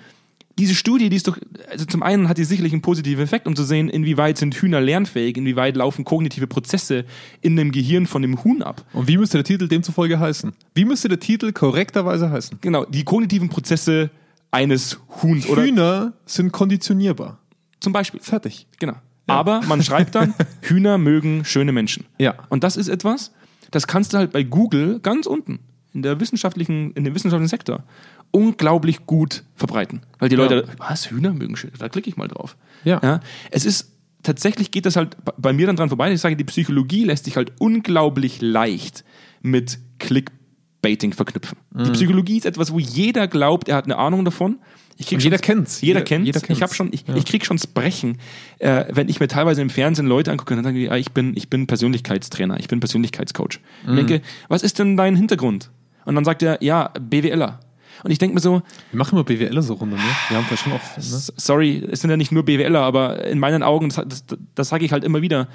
[0.58, 1.36] diese Studie, die ist doch,
[1.70, 4.80] also zum einen hat die sicherlich einen positiven Effekt, um zu sehen, inwieweit sind Hühner
[4.80, 7.04] lernfähig, inwieweit laufen kognitive Prozesse
[7.42, 8.84] in dem Gehirn von dem Huhn ab.
[8.94, 10.54] Und wie müsste der Titel demzufolge heißen?
[10.74, 12.58] Wie müsste der Titel korrekterweise heißen?
[12.62, 14.10] Genau, die kognitiven Prozesse
[14.50, 17.38] eines Huhns oder Hühner sind konditionierbar.
[17.80, 18.20] zum Beispiel.
[18.20, 18.66] Fertig.
[18.78, 18.94] Genau.
[19.26, 22.06] Aber man schreibt dann, Hühner mögen schöne Menschen.
[22.18, 22.34] Ja.
[22.48, 23.32] Und das ist etwas,
[23.72, 25.58] das kannst du halt bei Google ganz unten
[25.92, 27.82] in der wissenschaftlichen, in dem wissenschaftlichen Sektor
[28.30, 30.02] unglaublich gut verbreiten.
[30.18, 30.42] Weil die Ja.
[30.42, 32.56] Leute, was, Hühner mögen schön, da klicke ich mal drauf.
[32.84, 33.20] Ja.
[33.50, 36.12] Es ist, tatsächlich geht das halt bei- mir dann dran vorbei.
[36.12, 39.04] Ich sage, die Psychologie lässt sich halt unglaublich leicht
[39.42, 41.58] mit Clickbaiting verknüpfen.
[41.72, 41.84] Mhm.
[41.84, 44.58] Die Psychologie ist etwas, wo jeder glaubt, er hat eine Ahnung davon.
[44.98, 45.82] Ich krieg jeder kennt's.
[45.82, 46.26] Jeder Jeder- kennt's.
[46.26, 48.18] jeder Ich habe schon, ich, ich krieg schon das Brechen,
[48.60, 51.12] äh, wenn ich mir teilweise im Fernsehen Leute angucke und dann sage ich, ah, ich
[51.12, 53.60] bin, ich bin Persönlichkeitstrainer, ich bin Persönlichkeitscoach.
[53.86, 53.96] Mhm.
[53.96, 55.70] denke, was ist denn dein Hintergrund?
[56.06, 57.60] Und dann sagt er, ja, BWLer.
[58.04, 60.02] Und ich denke mir so, Wir machen immer BWLer so runter, ne?
[60.28, 60.96] Wir haben schon oft.
[60.96, 61.02] Ne?
[61.36, 64.84] Sorry, es sind ja nicht nur BWLer, aber in meinen Augen, das, das, das sage
[64.84, 65.48] ich halt immer wieder,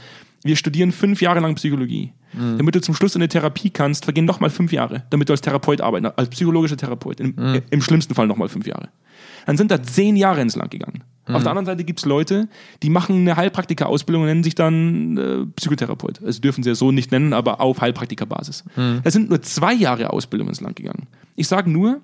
[0.43, 2.13] wir studieren fünf Jahre lang Psychologie.
[2.34, 2.58] Mhm.
[2.58, 5.41] Damit du zum Schluss in eine Therapie kannst, vergehen nochmal fünf Jahre, damit du als
[5.41, 7.19] Therapeut arbeiten, als psychologischer Therapeut.
[7.19, 7.62] Im, Mhm.
[7.69, 8.89] im schlimmsten Fall nochmal fünf Jahre.
[9.45, 11.04] Dann sind da zehn Jahre ins Land gegangen.
[11.27, 11.36] Mhm.
[11.36, 12.47] Auf der anderen Seite gibt es Leute,
[12.84, 16.21] die machen eine Heilpraktika-Ausbildung und nennen sich dann äh, Psychotherapeut.
[16.23, 18.63] Also dürfen sie ja so nicht nennen, aber auf Heilpraktikerbasis.
[18.75, 19.01] Mhm.
[19.04, 21.08] Da sind nur zwei Jahre Ausbildung ins Land gegangen.
[21.36, 22.01] Ich sage nur,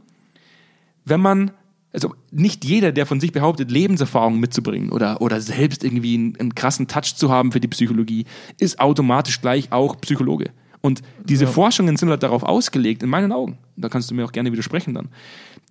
[1.09, 1.51] wenn man,
[1.93, 6.55] also nicht jeder, der von sich behauptet, Lebenserfahrung mitzubringen oder, oder selbst irgendwie einen, einen
[6.55, 8.25] krassen Touch zu haben für die Psychologie,
[8.59, 10.51] ist automatisch gleich auch Psychologe.
[10.81, 14.31] Und diese Forschungen sind halt darauf ausgelegt, in meinen Augen, da kannst du mir auch
[14.31, 15.09] gerne widersprechen dann,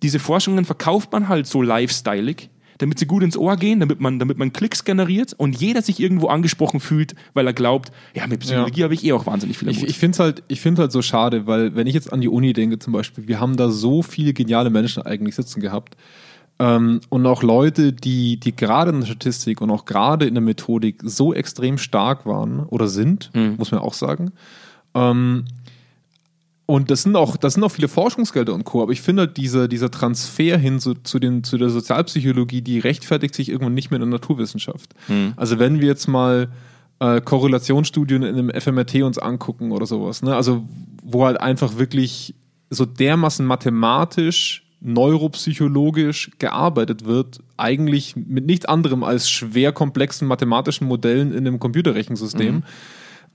[0.03, 4.19] diese Forschungen verkauft man halt so lifestyleig, damit sie gut ins Ohr gehen, damit man,
[4.19, 8.41] damit man Klicks generiert und jeder sich irgendwo angesprochen fühlt, weil er glaubt, ja, mit
[8.41, 10.91] Psychologie habe ich eh auch wahnsinnig viel am Ich, ich finde es halt, ich halt
[10.91, 13.69] so schade, weil wenn ich jetzt an die Uni denke zum Beispiel, wir haben da
[13.69, 15.95] so viele geniale Menschen eigentlich sitzen gehabt
[16.59, 20.41] ähm, und auch Leute, die, die gerade in der Statistik und auch gerade in der
[20.41, 24.31] Methodik so extrem stark waren oder sind, muss man auch sagen.
[24.93, 25.45] Ähm,
[26.67, 28.83] Und das sind auch, das sind auch viele Forschungsgelder und Co.
[28.83, 32.79] Aber ich finde halt dieser, dieser Transfer hin zu, zu, den, zu der Sozialpsychologie, die
[32.79, 34.93] rechtfertigt sich irgendwann nicht mehr in der Naturwissenschaft.
[35.37, 36.49] Also wenn wir jetzt mal
[36.99, 40.35] äh, Korrelationsstudien in einem FMRT uns angucken oder sowas, ne?
[40.35, 40.65] Also
[41.03, 42.35] wo halt einfach wirklich
[42.69, 51.31] so dermaßen mathematisch, neuropsychologisch gearbeitet wird, eigentlich mit nichts anderem als schwer komplexen mathematischen Modellen
[51.31, 52.63] in einem Computerrechensystem.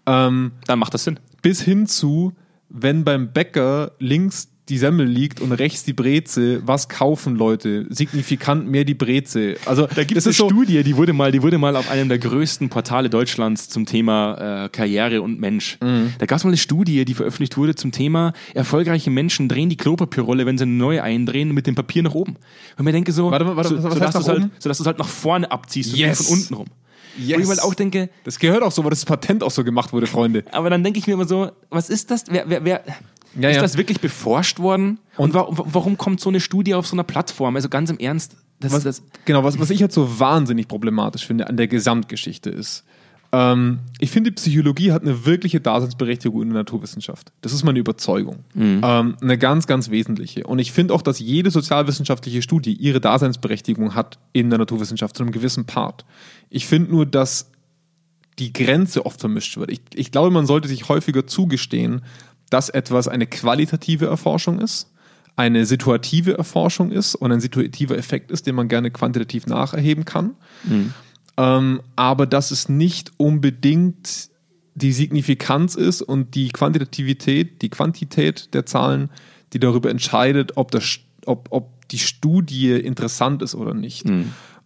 [0.05, 1.19] Ähm, Dann macht das Sinn.
[1.41, 2.35] bis hin zu,
[2.73, 7.85] wenn beim Bäcker links die Semmel liegt und rechts die Breze, was kaufen Leute?
[7.91, 9.57] Signifikant mehr die Breze.
[9.67, 12.09] Also Da gibt es eine so, Studie, die wurde, mal, die wurde mal auf einem
[12.09, 15.79] der größten Portale Deutschlands zum Thema äh, Karriere und Mensch.
[15.83, 16.15] Mhm.
[16.19, 19.77] Da gab es mal eine Studie, die veröffentlicht wurde zum Thema, erfolgreiche Menschen drehen die
[19.77, 22.37] Klopapierrolle, wenn sie eine neue eindrehen, mit dem Papier nach oben.
[22.79, 24.53] Und mir denke so, Warte warte, so, du halt, oben?
[24.61, 26.21] sodass du es halt nach vorne abziehst und Yes.
[26.21, 26.67] nicht von unten rum.
[27.19, 27.39] Yes.
[27.39, 29.93] Wo ich mal auch denke, das gehört auch so, weil das Patent auch so gemacht
[29.93, 30.45] wurde, Freunde.
[30.53, 32.25] aber dann denke ich mir immer so, was ist das?
[32.29, 32.83] Wer, wer, wer,
[33.39, 33.63] Ja, ist ja.
[33.63, 34.99] das wirklich beforscht worden?
[35.17, 37.57] Und, wa warum kommt so eine Studie auf so einer Plattform?
[37.57, 41.27] Also ganz im Ernst, das, Was, das, genau, was, was ich halt so wahnsinnig problematisch
[41.27, 42.85] finde an der Gesamtgeschichte ist,
[43.33, 47.33] ähm, ich finde, die Psychologie hat eine wirkliche Daseinsberechtigung in der Naturwissenschaft.
[47.41, 48.45] Das ist meine Überzeugung.
[48.85, 50.45] Ähm, eine ganz, ganz wesentliche.
[50.45, 55.23] Und ich finde auch, dass jede sozialwissenschaftliche Studie ihre Daseinsberechtigung hat in der Naturwissenschaft zu
[55.23, 56.05] einem gewissen Part.
[56.51, 57.51] Ich finde nur, dass
[58.39, 59.71] die Grenze oft vermischt wird.
[59.71, 62.03] Ich, ich glaube, man sollte sich häufiger zugestehen,
[62.51, 64.91] dass etwas eine qualitative Erforschung ist,
[65.37, 70.35] eine situative Erforschung ist und ein situativer Effekt ist, den man gerne quantitativ nacherheben kann.
[71.37, 74.31] Ähm, aber dass es nicht unbedingt
[74.75, 79.11] die Signifikanz ist und die Quantitativität, die Quantität der Zahlen,
[79.53, 84.07] die darüber entscheidet, ob, das, ob, ob die Studie interessant ist oder nicht.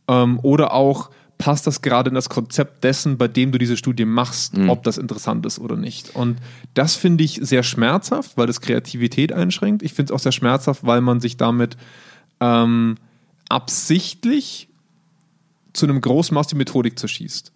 [0.09, 4.07] Ähm, oder auch, passt das gerade in das Konzept dessen, bei dem du diese Studie
[4.07, 6.17] machst, ob das interessant ist oder nicht.
[6.17, 6.39] Und
[6.75, 9.83] das finde ich sehr schmerzhaft, weil das Kreativität einschränkt.
[9.83, 11.77] Ich finde es auch sehr schmerzhaft, weil man sich damit
[12.41, 12.97] ähm,
[13.51, 14.69] absichtlich
[15.77, 17.53] zu einem großen Maß die Methodik zerschießt.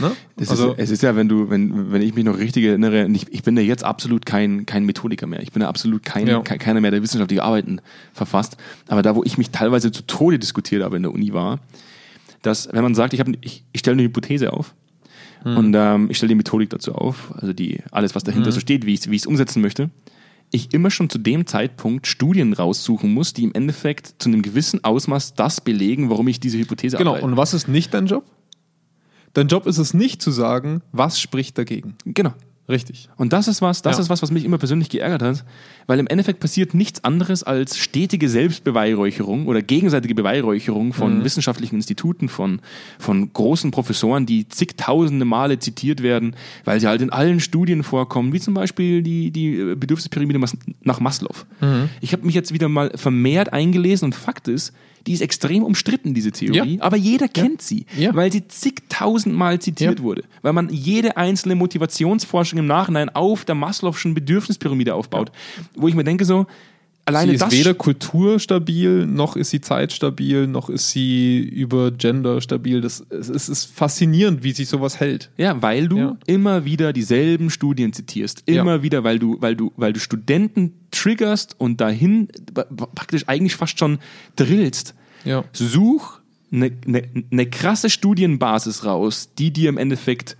[0.00, 0.12] Ne?
[0.48, 3.30] Also, ist, es ist ja, wenn du, wenn, wenn ich mich noch richtig erinnere, ich,
[3.32, 5.42] ich bin ja jetzt absolut kein, kein Methodiker mehr.
[5.42, 6.40] Ich bin ja absolut kein, Ja.
[6.40, 7.80] kein, keiner mehr, der wissenschaftliche Arbeiten
[8.12, 8.56] verfasst.
[8.88, 11.60] Aber da, wo ich mich teilweise zu Tode diskutiert habe in der Uni war,
[12.42, 14.74] dass, wenn man sagt, ich, hab, ich, ich stelle eine Hypothese auf
[15.44, 18.86] und ähm, ich stelle die Methodik dazu auf, also die, alles, was dahinter so steht,
[18.86, 19.90] wie ich es umsetzen möchte,
[20.54, 24.84] ich immer schon zu dem Zeitpunkt Studien raussuchen muss, die im Endeffekt zu einem gewissen
[24.84, 27.10] Ausmaß das belegen, warum ich diese Hypothese genau.
[27.10, 27.26] ableite.
[27.26, 28.24] Und was ist nicht dein Job?
[29.32, 31.96] Dein Job ist es nicht zu sagen, was spricht dagegen.
[32.04, 32.32] genau.
[32.66, 33.10] Richtig.
[33.18, 34.02] Und das ist was, das Ja.
[34.02, 35.44] ist was, was mich immer persönlich geärgert hat,
[35.86, 41.24] weil im Endeffekt passiert nichts anderes als stetige Selbstbeweihräucherung oder gegenseitige Beweihräucherung von Mhm.
[41.24, 42.60] wissenschaftlichen Instituten, von,
[42.98, 48.32] von großen Professoren, die zigtausende Male zitiert werden, weil sie halt in allen Studien vorkommen,
[48.32, 50.40] wie zum Beispiel die, die Bedürfnispyramide
[50.82, 51.34] nach Maslow.
[51.60, 51.90] Mhm.
[52.00, 54.72] Ich habe mich jetzt wieder mal vermehrt eingelesen und Fakt ist,
[55.06, 56.82] die ist extrem umstritten, diese Theorie, Ja.
[56.82, 58.14] aber jeder kennt sie, Ja.
[58.14, 60.04] weil sie zigtausendmal zitiert Ja.
[60.04, 65.30] wurde, weil man jede einzelne Motivationsforschung im Nachhinein auf der Maslow'schen Bedürfnispyramide aufbaut,
[65.74, 66.46] wo ich mir denke so,
[67.06, 72.40] alleine sie ist das weder kulturstabil, noch ist sie zeitstabil, noch ist sie über Gender
[72.40, 72.80] stabil.
[72.80, 75.30] Das, es, es ist faszinierend, wie sich sowas hält.
[75.36, 76.16] Ja, weil du Ja.
[76.26, 78.42] immer wieder dieselben Studien zitierst.
[78.46, 78.82] Immer Ja.
[78.82, 82.28] wieder, weil du, weil du, weil du Studenten triggerst und dahin
[82.94, 83.98] praktisch eigentlich fast schon
[84.36, 84.94] drillst.
[85.24, 85.44] Ja.
[85.52, 86.20] Such
[86.52, 90.36] eine ne, ne krasse Studienbasis raus, die dir im Endeffekt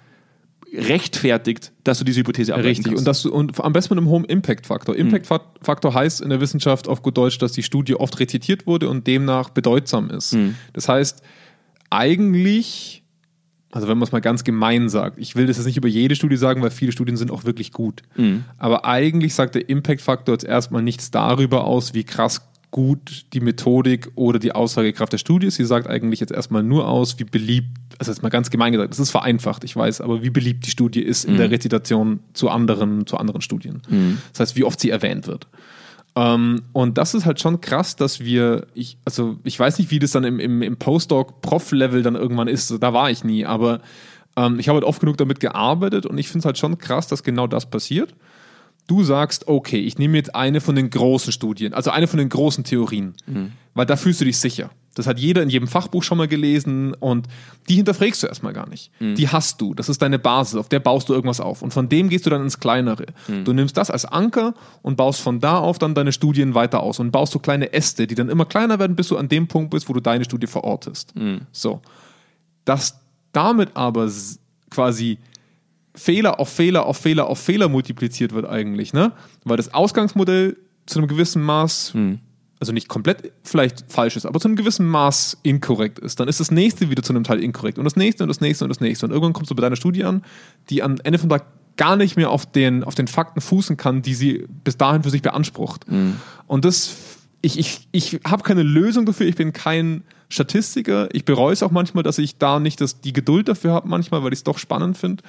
[0.77, 2.85] rechtfertigt, dass du diese Hypothese ableiten Richtig.
[2.87, 2.99] kannst.
[2.99, 4.97] Und, das, und am besten mit einem hohen Impact-Faktor.
[4.97, 9.07] Impact-Faktor heißt in der Wissenschaft auf gut Deutsch, dass die Studie oft rezitiert wurde und
[9.07, 10.37] demnach bedeutsam ist.
[10.73, 11.23] Das heißt,
[11.91, 13.05] eigentlich,
[13.71, 16.17] also wenn man es mal ganz gemein sagt, ich will das jetzt nicht über jede
[16.17, 18.03] Studie sagen, weil viele Studien sind auch wirklich gut.
[18.59, 24.11] Aber eigentlich sagt der Impact-Faktor jetzt erstmal nichts darüber aus, wie krass gut die Methodik
[24.17, 25.55] oder die Aussagekraft der Studie ist.
[25.55, 27.69] Sie sagt eigentlich jetzt erstmal nur aus, wie beliebt,
[28.01, 30.71] also jetzt mal ganz gemein gesagt, das ist vereinfacht, ich weiß, aber wie beliebt die
[30.71, 33.81] Studie ist in der Rezitation zu anderen, zu anderen Studien.
[34.33, 35.47] Das heißt, wie oft sie erwähnt wird.
[36.17, 40.01] Ähm, und das ist halt schon krass, dass wir, ich, also ich weiß nicht, wie
[40.01, 43.83] das dann im, im, im Postdoc-Prof-Level dann irgendwann ist, da war ich nie, aber
[44.35, 47.07] ähm, ich habe halt oft genug damit gearbeitet und ich finde es halt schon krass,
[47.07, 48.17] dass genau das passiert.
[48.87, 52.29] Du sagst, okay, ich nehme jetzt eine von den großen Studien, also eine von den
[52.29, 53.15] großen Theorien,
[53.75, 54.71] weil da fühlst du dich sicher.
[54.97, 57.27] Das hat jeder in jedem Fachbuch schon mal gelesen und
[57.69, 58.93] die hinterfragst du erstmal gar nicht.
[59.01, 61.89] Die hast du, das ist deine Basis, auf der baust du irgendwas auf und von
[61.89, 63.07] dem gehst du dann ins Kleinere.
[63.45, 67.01] Du nimmst das als Anker und baust von da auf dann deine Studien weiter aus
[67.01, 69.71] und baust so kleine Äste, die dann immer kleiner werden, bis du an dem Punkt
[69.71, 71.15] bist, wo du deine Studie verortest.
[71.53, 71.81] So.
[72.65, 73.01] Dass
[73.33, 74.09] damit aber
[74.71, 75.19] quasi
[75.95, 79.13] Fehler auf Fehler auf Fehler auf Fehler multipliziert wird eigentlich, ne?
[79.45, 81.93] Weil das Ausgangsmodell zu einem gewissen Maß,
[82.61, 86.41] also nicht komplett vielleicht falsch ist, aber zu einem gewissen Maß inkorrekt ist, dann ist
[86.41, 87.79] das nächste wieder zu einem Teil inkorrekt.
[87.79, 89.07] Und das nächste und das nächste und das nächste.
[89.07, 90.23] Und irgendwann kommst du bei deiner Studie an,
[90.71, 91.45] die am Ende vom Tag
[91.77, 95.11] gar nicht mehr auf den, auf den Fakten fußen kann, die sie bis dahin für
[95.11, 95.85] sich beansprucht.
[96.47, 96.97] Und das,
[97.41, 101.71] ich, ich, ich habe keine Lösung dafür, ich bin kein Statistiker, ich bereue es auch
[101.71, 104.59] manchmal, dass ich da nicht das, die Geduld dafür habe, manchmal, weil ich es doch
[104.59, 105.23] spannend finde.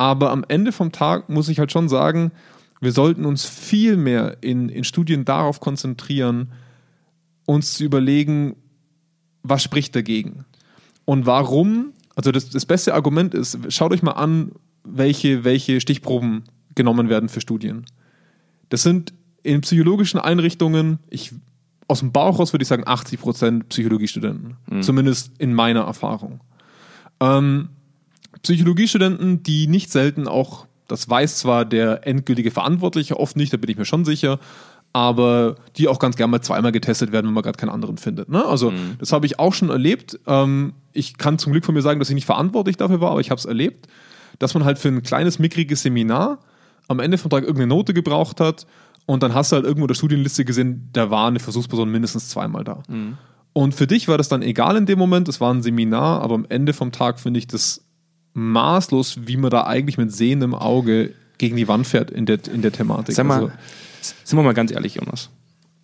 [0.00, 2.32] Aber am Ende vom Tag muss ich halt schon sagen,
[2.80, 6.52] wir sollten uns viel mehr in, in Studien darauf konzentrieren,
[7.44, 8.56] uns zu überlegen,
[9.42, 10.46] was spricht dagegen?
[11.04, 11.92] Und warum?
[12.16, 14.52] Also das, das beste Argument ist, schaut euch mal an,
[14.84, 17.84] welche, welche Stichproben genommen werden für Studien.
[18.70, 21.34] Das sind in psychologischen Einrichtungen, ich,
[21.88, 24.56] aus dem Bauch raus würde ich sagen 80% Psychologiestudenten.
[24.80, 26.40] Zumindest in meiner Erfahrung.
[27.20, 27.68] Ähm,
[28.42, 33.70] Psychologiestudenten, die nicht selten auch, das weiß zwar der endgültige Verantwortliche oft nicht, da bin
[33.70, 34.38] ich mir schon sicher,
[34.92, 38.28] aber die auch ganz gerne mal zweimal getestet werden, wenn man gerade keinen anderen findet.
[38.28, 38.44] Ne?
[38.44, 40.18] Also das habe ich auch schon erlebt.
[40.26, 43.20] Ähm, ich kann zum Glück von mir sagen, dass ich nicht verantwortlich dafür war, aber
[43.20, 43.86] ich habe es erlebt,
[44.38, 46.40] dass man halt für ein kleines, mickriges Seminar
[46.88, 48.66] am Ende vom Tag irgendeine Note gebraucht hat
[49.06, 52.28] und dann hast du halt irgendwo in der Studienliste gesehen, da war eine Versuchsperson mindestens
[52.28, 52.82] zweimal da.
[53.52, 56.34] Und für dich war das dann egal in dem Moment, es war ein Seminar, aber
[56.34, 57.84] am Ende vom Tag finde ich das
[58.34, 62.62] maßlos, wie man da eigentlich mit sehendem Auge gegen die Wand fährt in der, in
[62.62, 63.14] der Thematik.
[63.14, 63.52] Sag mal, Also,
[64.24, 65.30] sind wir mal ganz ehrlich, Jonas.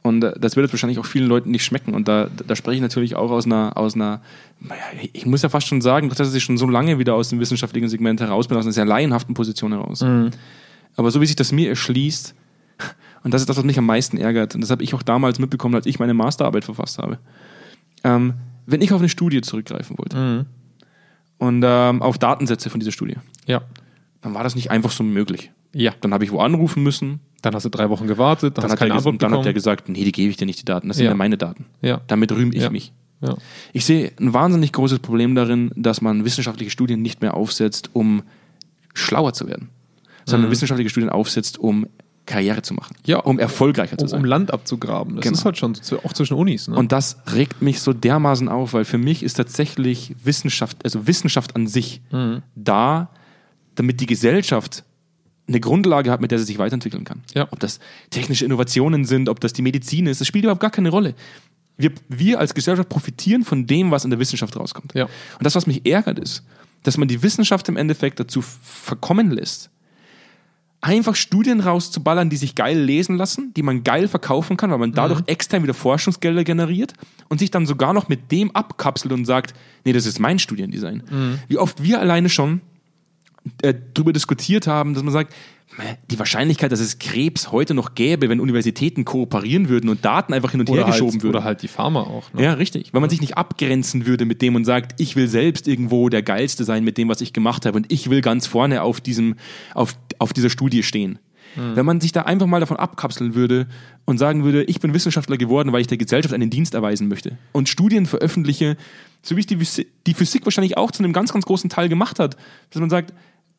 [0.03, 1.95] Und äh, das wird jetzt wahrscheinlich auch vielen Leuten nicht schmecken.
[1.95, 4.21] Und da, da spreche ich natürlich auch aus einer, aus einer,
[4.61, 4.83] naja,
[5.13, 7.89] ich muss ja fast schon sagen, dass ich schon so lange wieder aus dem wissenschaftlichen
[7.89, 10.03] Segment heraus bin, aus einer sehr laienhaften Position heraus.
[10.95, 12.35] Aber so wie sich das mir erschließt,
[13.25, 15.39] und das ist das, was mich am meisten ärgert, und das habe ich auch damals
[15.39, 17.19] mitbekommen, als ich meine Masterarbeit verfasst habe.
[18.05, 18.35] Ähm,
[18.67, 20.47] wenn ich auf eine Studie zurückgreifen wollte
[21.39, 23.63] und ähm, auf Datensätze von dieser Studie, ja.
[24.23, 25.51] dann war das nicht einfach so möglich.
[25.75, 25.93] Ja.
[26.01, 28.73] Dann habe ich wo anrufen müssen, Dann hast du drei Wochen gewartet, dann, dann, hast
[28.73, 30.65] hat er, keine Antwort dann hat er gesagt, nee, die gebe ich dir nicht, die
[30.65, 31.11] Daten, das sind Ja.
[31.13, 31.67] ja meine Daten.
[31.83, 32.01] Ja.
[32.07, 32.71] Damit rühme ich Ja.
[32.71, 32.93] mich.
[33.21, 33.37] Ja.
[33.73, 38.23] Ich sehe ein wahnsinnig großes Problem darin, dass man wissenschaftliche Studien nicht mehr aufsetzt, um
[38.95, 39.69] schlauer zu werden,
[40.25, 41.87] sondern wissenschaftliche Studien aufsetzt, um
[42.27, 43.19] Karriere zu machen, Ja.
[43.21, 44.21] um erfolgreicher zu sein.
[44.21, 45.17] um Land abzugraben.
[45.17, 45.39] Das Genau.
[45.39, 46.69] ist halt schon auch zwischen Unis.
[46.69, 46.77] Ne?
[46.77, 51.55] Und das regt mich so dermaßen auf, weil für mich ist tatsächlich Wissenschaft, also Wissenschaft
[51.57, 52.43] an sich, Mhm.
[52.57, 53.11] da,
[53.77, 54.85] damit die Gesellschaft
[55.49, 57.23] eine Grundlage hat, mit der sie sich weiterentwickeln kann.
[57.35, 57.47] Ja.
[57.53, 57.79] Ob das
[58.11, 61.15] technische Innovationen sind, ob das die Medizin ist, das spielt überhaupt gar keine Rolle.
[61.79, 64.95] Wir, wir als Gesellschaft profitieren von dem, was in der Wissenschaft rauskommt.
[64.95, 65.05] Ja.
[65.05, 65.11] Und
[65.45, 66.43] das, was mich ärgert, ist,
[66.83, 69.71] dass man die Wissenschaft im Endeffekt dazu verkommen lässt,
[70.81, 74.93] einfach Studien rauszuballern, die sich geil lesen lassen, die man geil verkaufen kann, weil man
[74.93, 76.93] dadurch extern wieder Forschungsgelder generiert
[77.29, 81.03] und sich dann sogar noch mit dem abkapselt und sagt, nee, das ist mein Studiendesign.
[81.49, 82.61] Wie oft wir alleine schon
[83.63, 85.35] äh, darüber diskutiert haben, dass man sagt,
[86.11, 90.53] die Wahrscheinlichkeit, dass es Krebs heute noch gäbe, wenn Universitäten kooperieren würden und Daten einfach
[90.53, 91.37] hin und her oder, geschoben halt, würden.
[91.37, 92.33] oder halt die Pharma auch.
[92.33, 92.45] Ne?
[92.45, 92.95] Ja, richtig.
[92.95, 96.23] Weil man sich nicht abgrenzen würde mit dem und sagt, ich will selbst irgendwo der
[96.23, 99.35] Geilste sein mit dem, was ich gemacht habe und ich will ganz vorne auf, diesem,
[99.75, 101.19] auf, auf dieser Studie stehen.
[101.57, 103.67] Wenn man sich da einfach mal davon abkapseln würde
[104.05, 107.39] und sagen würde, ich bin Wissenschaftler geworden, weil ich der Gesellschaft einen Dienst erweisen möchte
[107.53, 108.77] und Studien veröffentliche,
[109.23, 112.19] so wie es die, die Physik wahrscheinlich auch zu einem ganz, ganz großen Teil gemacht
[112.19, 112.37] hat,
[112.71, 113.15] dass man sagt,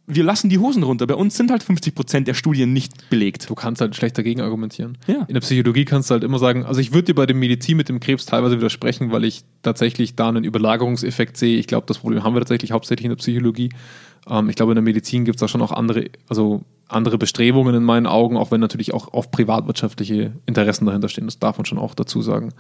[0.10, 1.06] wir lassen die Hosen runter.
[1.06, 3.50] Bei uns sind halt 50 Prozent der Studien nicht belegt.
[3.50, 4.98] Du kannst halt schlecht dagegen argumentieren.
[5.06, 5.26] Ja.
[5.28, 7.76] In der Psychologie kannst du halt immer sagen, also ich würde dir bei dem Medizin
[7.76, 11.58] mit dem Krebs teilweise widersprechen, weil ich tatsächlich da einen Überlagerungseffekt sehe.
[11.58, 13.70] Ich glaube, das Problem haben wir tatsächlich hauptsächlich in der Psychologie.
[14.30, 17.76] Ähm, ich glaube, in der Medizin gibt es da schon auch andere, also andere Bestrebungen
[17.76, 21.26] in meinen Augen, auch wenn natürlich auch oft privatwirtschaftliche Interessen dahinter stehen.
[21.26, 22.54] Das darf man schon auch dazu sagen.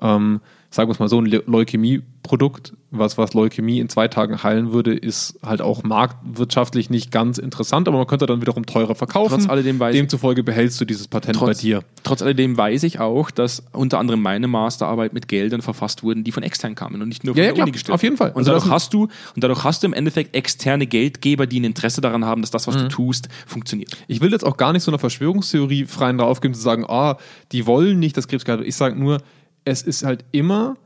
[0.00, 4.42] Ähm, sagen wir es mal so, ein Le- Leukämie-Produkt, was, was Leukämie in zwei Tagen
[4.42, 8.94] heilen würde, ist halt auch marktwirtschaftlich nicht ganz interessant, aber man könnte dann wiederum teurer
[8.94, 9.38] verkaufen.
[9.40, 11.82] Trotz alledem weiß- Demzufolge behältst du dieses Patent bei dir.
[12.04, 16.32] Trotz alledem weiß ich auch, dass unter anderem meine Masterarbeit mit Geldern verfasst wurden, die
[16.32, 17.64] von extern kamen und nicht nur von Ja, ja, der klar.
[17.66, 17.94] Uni gestellt.
[17.94, 18.30] Auf jeden Fall.
[18.30, 19.10] Und Also dadurch hast du und
[19.44, 22.76] dadurch hast du im Endeffekt externe Geldgeber, die ein Interesse daran haben, dass das, was
[22.76, 22.80] Mhm.
[22.80, 23.67] du tust, funktioniert.
[24.06, 27.16] Ich will jetzt auch gar nicht so einer Verschwörungstheorie freien drauf geben, zu sagen, ah,
[27.52, 28.68] die wollen nicht, dass Krebs geheilt wird.
[28.68, 29.18] Ich sage nur,
[29.64, 30.76] es ist halt immer,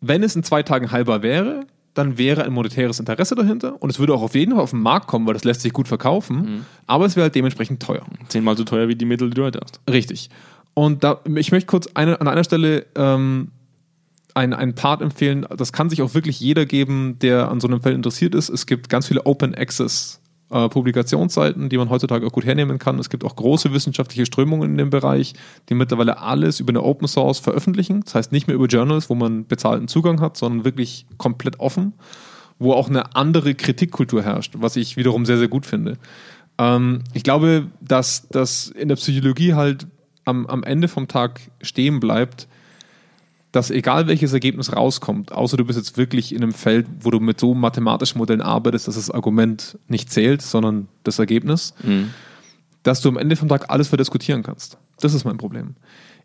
[0.00, 3.98] wenn es in zwei Tagen heilbar wäre, dann wäre ein monetäres Interesse dahinter und es
[3.98, 6.64] würde auch auf jeden Fall auf den Markt kommen, weil das lässt sich gut verkaufen,
[6.86, 8.06] aber es wäre halt dementsprechend teuer.
[8.28, 9.80] Zehnmal so teuer wie die Mittel, die du heute hast.
[9.90, 10.30] Richtig.
[10.74, 13.48] Und da, ich möchte kurz eine, an einer Stelle ähm,
[14.34, 15.46] einen, einen Part empfehlen.
[15.56, 18.48] Das kann sich auch wirklich jeder geben, der an so einem Feld interessiert ist.
[18.48, 20.21] Es gibt ganz viele Open Access
[20.52, 22.98] äh, Publikationsseiten, die man heutzutage auch gut hernehmen kann.
[22.98, 25.34] Es gibt auch große wissenschaftliche Strömungen in dem Bereich,
[25.68, 28.02] die mittlerweile alles über eine Open Source veröffentlichen.
[28.04, 31.94] Das heißt nicht mehr über Journals, wo man bezahlten Zugang hat, sondern wirklich komplett offen
[32.62, 35.98] wo auch eine andere Kritikkultur herrscht, was ich wiederum sehr, sehr gut finde.
[36.58, 39.86] Ähm, ich glaube, dass das in der Psychologie halt
[40.24, 42.48] am, am Ende vom Tag stehen bleibt,
[43.52, 47.20] dass egal welches Ergebnis rauskommt, außer du bist jetzt wirklich in einem Feld, wo du
[47.20, 51.74] mit so mathematischen Modellen arbeitest, dass das Argument nicht zählt, sondern das Ergebnis,
[52.82, 54.78] dass du am Ende vom Tag alles verdiskutieren kannst.
[55.00, 55.74] Das ist mein Problem.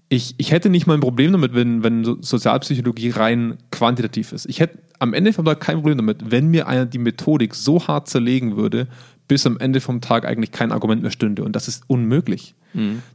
[0.09, 4.45] Ich, ich hätte nicht mal ein Problem damit, wenn, wenn so- Sozialpsychologie rein quantitativ ist.
[4.45, 7.85] Ich hätte am Ende vom Tag kein Problem damit, wenn mir einer die Methodik so
[7.87, 8.87] hart zerlegen würde,
[9.27, 11.43] bis am Ende vom Tag eigentlich kein Argument mehr stünde.
[11.43, 12.53] Und das ist unmöglich.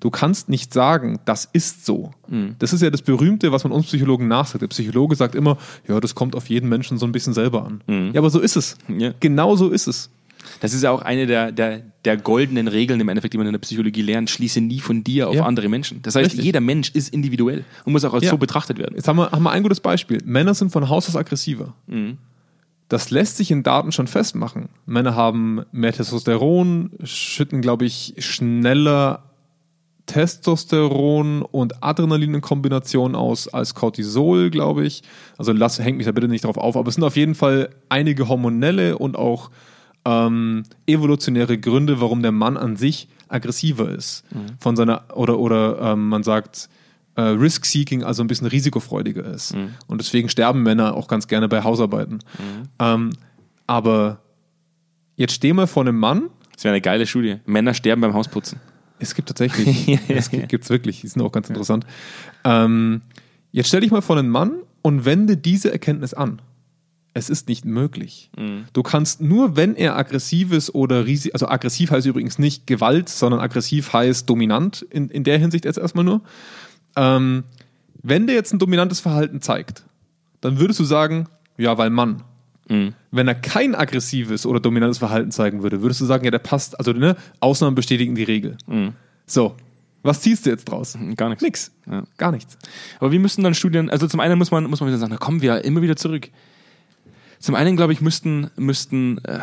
[0.01, 2.11] Du kannst nicht sagen, das ist so.
[2.59, 4.62] Das ist ja das Berühmte, was man uns Psychologen nachsagt.
[4.62, 8.11] Der Psychologe sagt immer, ja, das kommt auf jeden Menschen so ein bisschen selber an.
[8.12, 8.77] Ja, aber so ist es.
[8.88, 9.14] Ja.
[9.20, 10.11] Genau so ist es.
[10.59, 13.53] Das ist ja auch eine der, der, der goldenen Regeln im Endeffekt, die man in
[13.53, 14.29] der Psychologie lernt.
[14.31, 15.44] Schließe nie von dir auf Ja.
[15.44, 16.03] andere Menschen.
[16.03, 16.44] Das heißt, Richtig.
[16.44, 18.31] jeder Mensch ist individuell und muss auch als Ja.
[18.31, 18.96] so betrachtet werden.
[18.96, 20.18] Jetzt haben wir, haben wir ein gutes Beispiel.
[20.25, 21.72] Männer sind von Haus aus aggressiver.
[22.93, 24.69] Das lässt sich in Daten schon festmachen.
[24.85, 29.31] Männer haben mehr Testosteron, schütten, glaube ich, schneller
[30.05, 35.05] Testosteron und Adrenalin in Kombination aus als Cortisol, glaube ich.
[35.39, 37.71] Also lass, hängt mich da bitte nicht drauf auf, aber es sind auf jeden Fall
[37.89, 39.51] einige hormonelle und auch
[40.05, 44.23] ähm, evolutionäre Gründe, warum der Mann an sich aggressiver ist.
[44.61, 46.69] Von seiner, oder, oder ähm, man sagt,
[47.16, 49.55] äh, Risk-Seeking, also ein bisschen risikofreudiger ist.
[49.87, 52.20] Und deswegen sterben Männer auch ganz gerne bei Hausarbeiten.
[52.79, 53.11] Ähm,
[53.66, 54.20] aber
[55.16, 57.37] jetzt stehen wir vor einem Mann, Das wäre eine geile Studie.
[57.46, 58.61] Männer sterben beim Hausputzen.
[58.98, 61.87] es gibt tatsächlich, es gibt es wirklich, die sind auch ganz interessant.
[62.44, 63.03] Ähm,
[63.51, 66.40] jetzt stell dich mal vor einen Mann und wende diese Erkenntnis an.
[67.14, 68.31] Es ist nicht möglich.
[68.72, 73.11] Du kannst nur, wenn er aggressiv ist oder riesig, also aggressiv heißt übrigens nicht Gewalt,
[73.11, 76.22] sondern aggressiv heißt dominant in, in der Hinsicht jetzt erstmal nur.
[76.97, 77.45] Ähm,
[78.03, 79.85] wenn der jetzt ein dominantes Verhalten zeigt,
[80.41, 82.23] dann würdest du sagen, ja, weil Mann.
[83.11, 86.79] Wenn er kein aggressives oder dominantes Verhalten zeigen würde, würdest du sagen, ja, der passt,
[86.79, 88.57] also ne, Ausnahmen bestätigen die Regel.
[89.27, 89.57] So,
[90.03, 90.97] was ziehst du jetzt draus?
[91.17, 91.43] Gar nichts.
[91.43, 91.73] Nix.
[91.91, 92.05] Ja.
[92.17, 92.57] Gar nichts.
[92.99, 95.19] Aber wie müssten dann Studien, also zum einen muss man, muss man wieder sagen, da
[95.19, 96.31] kommen wir immer wieder zurück.
[97.39, 99.41] Zum einen, glaube ich, müssten, müssten äh,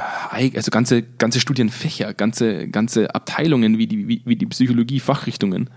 [0.55, 5.69] also ganze, ganze Studienfächer, ganze, ganze Abteilungen wie die, wie, wie die Psychologie, Fachrichtungen,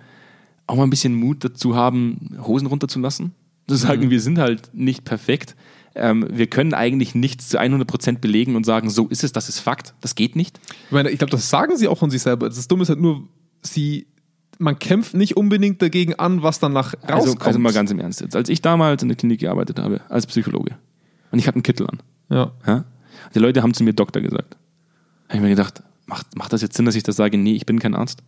[0.67, 3.33] auch mal ein bisschen Mut dazu haben, Hosen runterzulassen.
[3.69, 5.57] Zu sagen, wir sind halt nicht perfekt.
[5.95, 9.59] Ähm, wir können eigentlich nichts zu 100% belegen und sagen, so ist es, das ist
[9.61, 9.95] Fakt.
[10.01, 10.59] Das geht nicht.
[10.87, 12.49] Ich meine, ich glaube, das sagen sie auch von sich selber.
[12.49, 13.29] Das Dumme ist halt nur,
[13.63, 14.07] sie,
[14.59, 17.47] man kämpft nicht unbedingt dagegen an, was danach Also, rauskommt.
[17.47, 18.35] also mal ganz im Ernst jetzt.
[18.35, 20.77] Als ich damals in der Klinik gearbeitet habe, als Psychologe,
[21.31, 21.99] und ich hatte einen Kittel an,
[22.31, 22.53] ja.
[22.67, 22.85] Ja?
[23.35, 24.57] Die Leute haben zu mir Doktor gesagt.
[25.29, 27.67] Habe ich mir gedacht, macht, macht das jetzt Sinn, dass ich das sage, nee, ich
[27.67, 28.23] bin kein Arzt?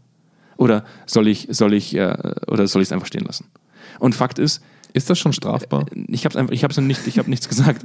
[0.56, 3.46] Oder soll ich, soll ich, äh, oder soll ich es einfach stehen lassen?
[3.98, 4.62] Und Fakt ist,
[4.92, 5.86] Ist das schon strafbar?
[6.08, 7.82] ich habe einfach, ich habe nicht, ich habe nichts gesagt.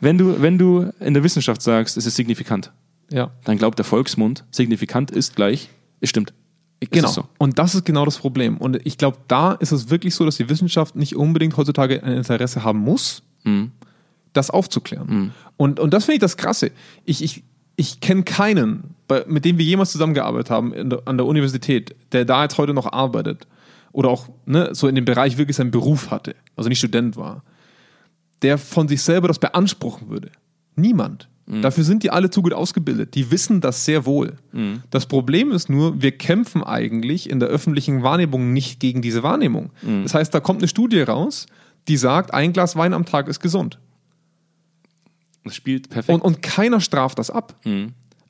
[0.00, 2.72] wenn du, wenn du in der Wissenschaft sagst, es ist signifikant,
[3.10, 3.30] Ja.
[3.44, 5.68] dann glaubt der Volksmund, signifikant ist gleich,
[6.00, 6.32] es stimmt.
[6.90, 7.08] Genau.
[7.08, 7.24] so.
[7.36, 8.56] Und das ist genau das Problem.
[8.56, 12.14] Und ich glaube, da ist es wirklich so, dass die Wissenschaft nicht unbedingt heutzutage ein
[12.14, 13.72] Interesse haben muss, Mhm.
[14.32, 15.32] das aufzuklären.
[15.58, 16.70] Und, und das finde ich das Krasse.
[17.04, 17.42] Ich, ich,
[17.76, 22.24] ich kenne keinen, bei, mit dem wir jemals zusammengearbeitet haben in an der Universität, der
[22.24, 23.48] da jetzt heute noch arbeitet
[23.90, 27.42] oder auch ne, so in dem Bereich wirklich seinen Beruf hatte, also nicht Student war,
[28.42, 30.30] der von sich selber das beanspruchen würde.
[30.76, 31.28] Niemand.
[31.62, 33.16] Dafür sind die alle zu gut ausgebildet.
[33.16, 34.36] Die wissen das sehr wohl.
[34.90, 39.70] Das Problem ist nur, wir kämpfen eigentlich in der öffentlichen Wahrnehmung nicht gegen diese Wahrnehmung.
[40.04, 41.46] Das heißt, da kommt eine Studie raus,
[41.88, 43.80] die sagt, ein Glas Wein am Tag ist gesund.
[45.42, 46.14] Das spielt perfekt.
[46.14, 47.56] Und, und keiner straft das ab.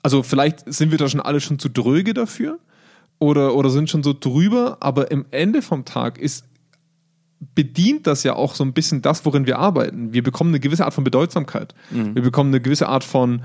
[0.02, 2.58] Also vielleicht sind wir da schon alle schon zu dröge dafür
[3.18, 6.44] oder, oder sind schon so drüber, aber im Ende vom Tag ist
[7.54, 10.12] bedient das ja auch so ein bisschen das, worin wir arbeiten.
[10.12, 11.74] Wir bekommen eine gewisse Art von Bedeutsamkeit.
[12.14, 13.42] Wir bekommen eine gewisse Art von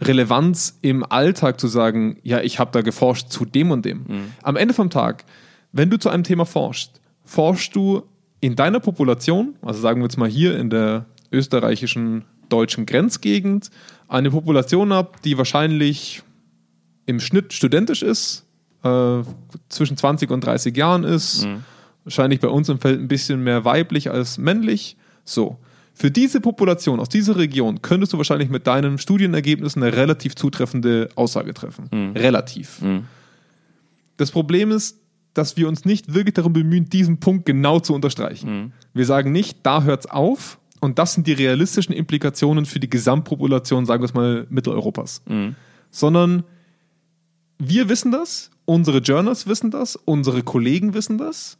[0.00, 4.04] Relevanz im Alltag zu sagen, ja, ich habe da geforscht zu dem und dem.
[4.42, 5.24] Am Ende vom Tag,
[5.72, 8.02] wenn du zu einem Thema forschst, forschst du
[8.40, 13.70] in deiner Population, also sagen wir jetzt mal hier in der österreichischen deutschen Grenzgegend,
[14.08, 16.22] eine Population ab, die wahrscheinlich
[17.06, 18.46] im Schnitt studentisch ist,
[18.82, 19.22] äh,
[19.68, 21.46] zwischen 20 und 30 Jahren ist,
[22.04, 24.96] wahrscheinlich bei uns im Feld ein bisschen mehr weiblich als männlich.
[25.24, 25.58] So.
[25.92, 31.08] Für diese Population aus dieser Region könntest du wahrscheinlich mit deinen Studienergebnissen eine relativ zutreffende
[31.14, 31.88] Aussage treffen.
[32.14, 32.80] Relativ.
[34.18, 34.98] Das Problem ist,
[35.32, 38.72] dass wir uns nicht wirklich darum bemühen, diesen Punkt genau zu unterstreichen.
[38.94, 43.86] Wir sagen nicht, da hört's auf und das sind die realistischen Implikationen für die Gesamtpopulation,
[43.86, 45.20] sagen wir es mal, Mitteleuropas.
[45.90, 46.44] Sondern
[47.58, 51.58] wir wissen das, unsere Journals wissen das, unsere Kollegen wissen das,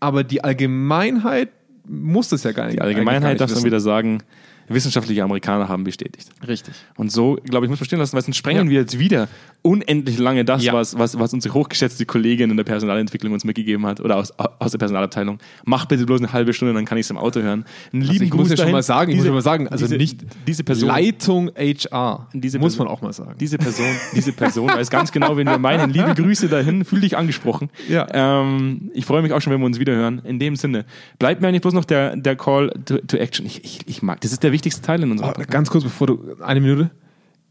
[0.00, 1.50] aber die Allgemeinheit
[1.86, 2.78] muss das ja gar nicht.
[2.78, 4.22] Die Allgemeinheit darf dann wieder sagen,
[4.70, 6.28] wissenschaftliche Amerikaner haben bestätigt.
[6.46, 6.74] Richtig.
[6.96, 9.28] Und so, glaube ich, muss man stehen lassen, weil sonst sprengen wir jetzt wieder
[9.62, 10.72] unendlich lange das, Ja.
[10.72, 14.70] was, was, was unsere hochgeschätzte Kollegin in der Personalentwicklung uns mitgegeben hat oder aus, aus
[14.70, 15.38] der Personalabteilung.
[15.64, 17.64] Mach bitte bloß eine halbe Stunde, dann kann ich es im Auto hören.
[17.92, 19.68] Einen lieben Also ich muss ja schon mal sagen, ich muss Diese- schon mal sagen,
[19.68, 20.88] also diese, nicht diese Person.
[20.88, 22.28] Leitung HR.
[22.32, 23.34] Diese muss Person- man auch mal sagen.
[23.38, 25.90] Diese Person, diese Person weiß ganz genau, wen wir meinen.
[25.92, 27.68] Liebe Grüße dahin, fühl dich angesprochen.
[27.88, 28.06] Ja.
[28.12, 30.22] Ähm, ich freue mich auch schon, wenn wir uns wieder hören.
[30.24, 30.86] In dem Sinne,
[31.18, 33.44] bleibt mir eigentlich bloß noch der, der Call to, to Action.
[33.44, 35.50] Ich, ich, ich mag, das ist der wichtigste Teil in unserem Podcast.
[35.50, 36.90] ganz kurz bevor du, eine Minute.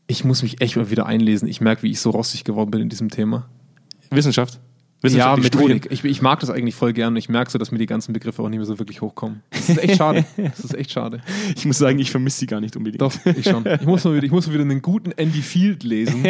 [0.08, 1.48] Ich muss mich echt mal wieder einlesen.
[1.48, 3.50] Ich merke, wie ich so rostig geworden bin in diesem Thema.
[4.10, 4.60] Wissenschaft.
[5.02, 5.88] Ja, Methodik.
[5.92, 8.12] Ich, ich mag das eigentlich voll gern und ich merke so, dass mir die ganzen
[8.12, 9.42] Begriffe auch nicht mehr so wirklich hochkommen.
[9.52, 10.26] Das ist echt schade.
[10.38, 11.22] Das ist echt schade.
[11.56, 13.02] Ich muss sagen, ich vermisse sie gar nicht unbedingt.
[13.02, 13.66] Doch, ich schon.
[13.66, 16.24] Ich muss mal wieder, ich muss wieder einen guten Andy Field lesen.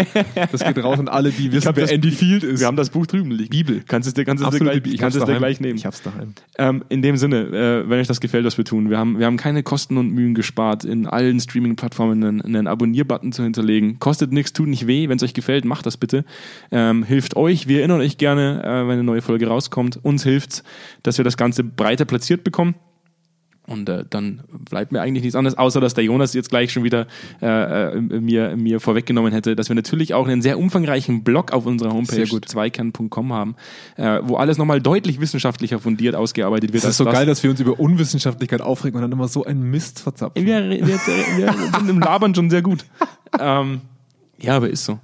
[0.51, 2.59] Das geht raus an alle, die wissen, wer das- Andy Field ist.
[2.59, 3.49] Wir haben das Buch drüben liegen.
[3.49, 3.83] Bibel.
[3.87, 4.93] Kannst es dir, kannst es dir gleich, Bibel.
[4.93, 5.77] Ich kannst hab's es dir gleich nehmen.
[5.77, 6.33] Ich hab's daheim.
[6.57, 7.37] Ähm, in dem Sinne,
[7.85, 10.11] äh, wenn euch das gefällt, was wir tun, wir haben, wir haben keine Kosten und
[10.11, 13.99] Mühen gespart, in allen Streaming-Plattformen einen, einen Abonnier-Button zu hinterlegen.
[13.99, 15.09] Kostet nichts, tut nicht weh.
[15.09, 16.25] Wenn es euch gefällt, macht das bitte.
[16.71, 17.67] Ähm, hilft euch.
[17.67, 19.99] Wir erinnern euch gerne, wenn eine neue Folge rauskommt.
[20.03, 20.63] Uns hilft's,
[21.03, 22.75] dass wir das Ganze breiter platziert bekommen.
[23.69, 26.83] Und äh, dann bleibt mir eigentlich nichts anderes, außer dass der Jonas jetzt gleich schon
[26.83, 27.05] wieder
[27.39, 31.67] äh, äh, mir, mir vorweggenommen hätte, dass wir natürlich auch einen sehr umfangreichen Blog auf
[31.67, 33.55] unserer Homepage zweikern.com haben,
[33.95, 36.83] äh, wo alles nochmal deutlich wissenschaftlicher fundiert ausgearbeitet wird.
[36.83, 39.61] Es ist so geil, dass wir uns über Unwissenschaftlichkeit aufregen und dann immer so einen
[39.61, 40.43] Mist verzapfen.
[40.43, 42.85] wir, wir, wir sind im Labern schon sehr gut.
[43.39, 43.81] ähm,
[44.41, 44.99] ja, aber ist so.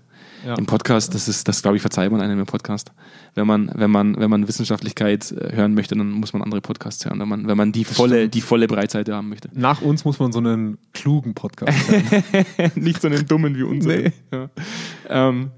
[0.46, 0.54] Ja.
[0.56, 2.92] Im Podcast, das ist, das glaube ich, verzeiht man einem im Podcast.
[3.34, 7.04] Wenn man, wenn man, wenn man Wissenschaftlichkeit äh, hören möchte, dann muss man andere Podcasts
[7.04, 9.50] hören, wenn man, wenn man die volle, die volle Breitseite haben möchte.
[9.54, 11.74] Nach uns muss man so einen klugen Podcast
[12.58, 12.72] hören.
[12.76, 13.86] Nicht so einen dummen wie uns.
[13.86, 14.12] Nee.
[14.32, 14.50] Ja.
[15.10, 15.50] Ähm,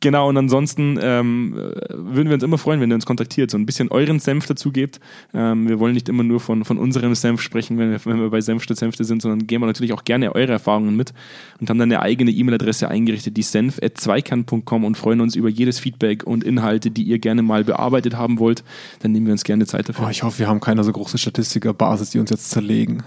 [0.00, 3.58] genau, und ansonsten ähm, äh, würden wir uns immer freuen, wenn ihr uns kontaktiert, so
[3.58, 5.00] ein bisschen euren Senf dazu gebt.
[5.34, 8.30] Ähm, wir wollen nicht immer nur von, von unserem Senf sprechen, wenn wir, wenn wir
[8.30, 11.12] bei Senf statt Senfte sind, sondern geben wir natürlich auch gerne eure Erfahrungen mit
[11.60, 16.24] und haben dann eine eigene E-Mail-Adresse eingerichtet, die senf.zweikern.com und freuen uns über jedes Feedback
[16.24, 18.64] und Inhalte, die ihr gerne mal bearbeitet haben wollt.
[19.00, 20.04] Dann nehmen wir uns gerne Zeit dafür.
[20.04, 23.02] Boah, ich hoffe, wir haben keine so große Statistikerbasis, die uns jetzt zerlegen.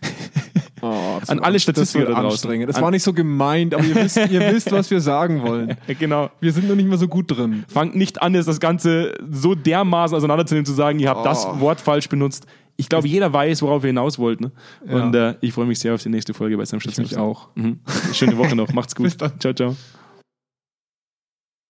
[0.82, 2.32] Oh, das An alle Statistiker das da draußen.
[2.36, 2.68] anstrengend.
[2.68, 5.76] Das An- war nicht so gemeint, aber ihr wisst, ihr wisst, was wir sagen wollen.
[5.98, 6.30] Genau.
[6.40, 7.64] Wir sind noch nicht mehr so gut drin.
[7.68, 11.60] fangt nicht an, das Ganze so dermaßen auseinanderzunehmen, zu sagen, ihr habt das Oh.
[11.60, 12.46] Wort falsch benutzt.
[12.76, 14.40] Ich glaube, jeder weiß, worauf ihr hinaus wollt.
[14.40, 14.52] Ne?
[14.88, 14.94] Ja.
[15.04, 17.48] Und äh, ich freue mich sehr auf die nächste Folge bei Sam Ich mich auch.
[17.54, 17.80] Mhm.
[18.14, 18.72] Schöne Woche noch.
[18.72, 19.04] Macht's gut.
[19.04, 19.38] Bis dann.
[19.38, 19.76] Ciao, ciao.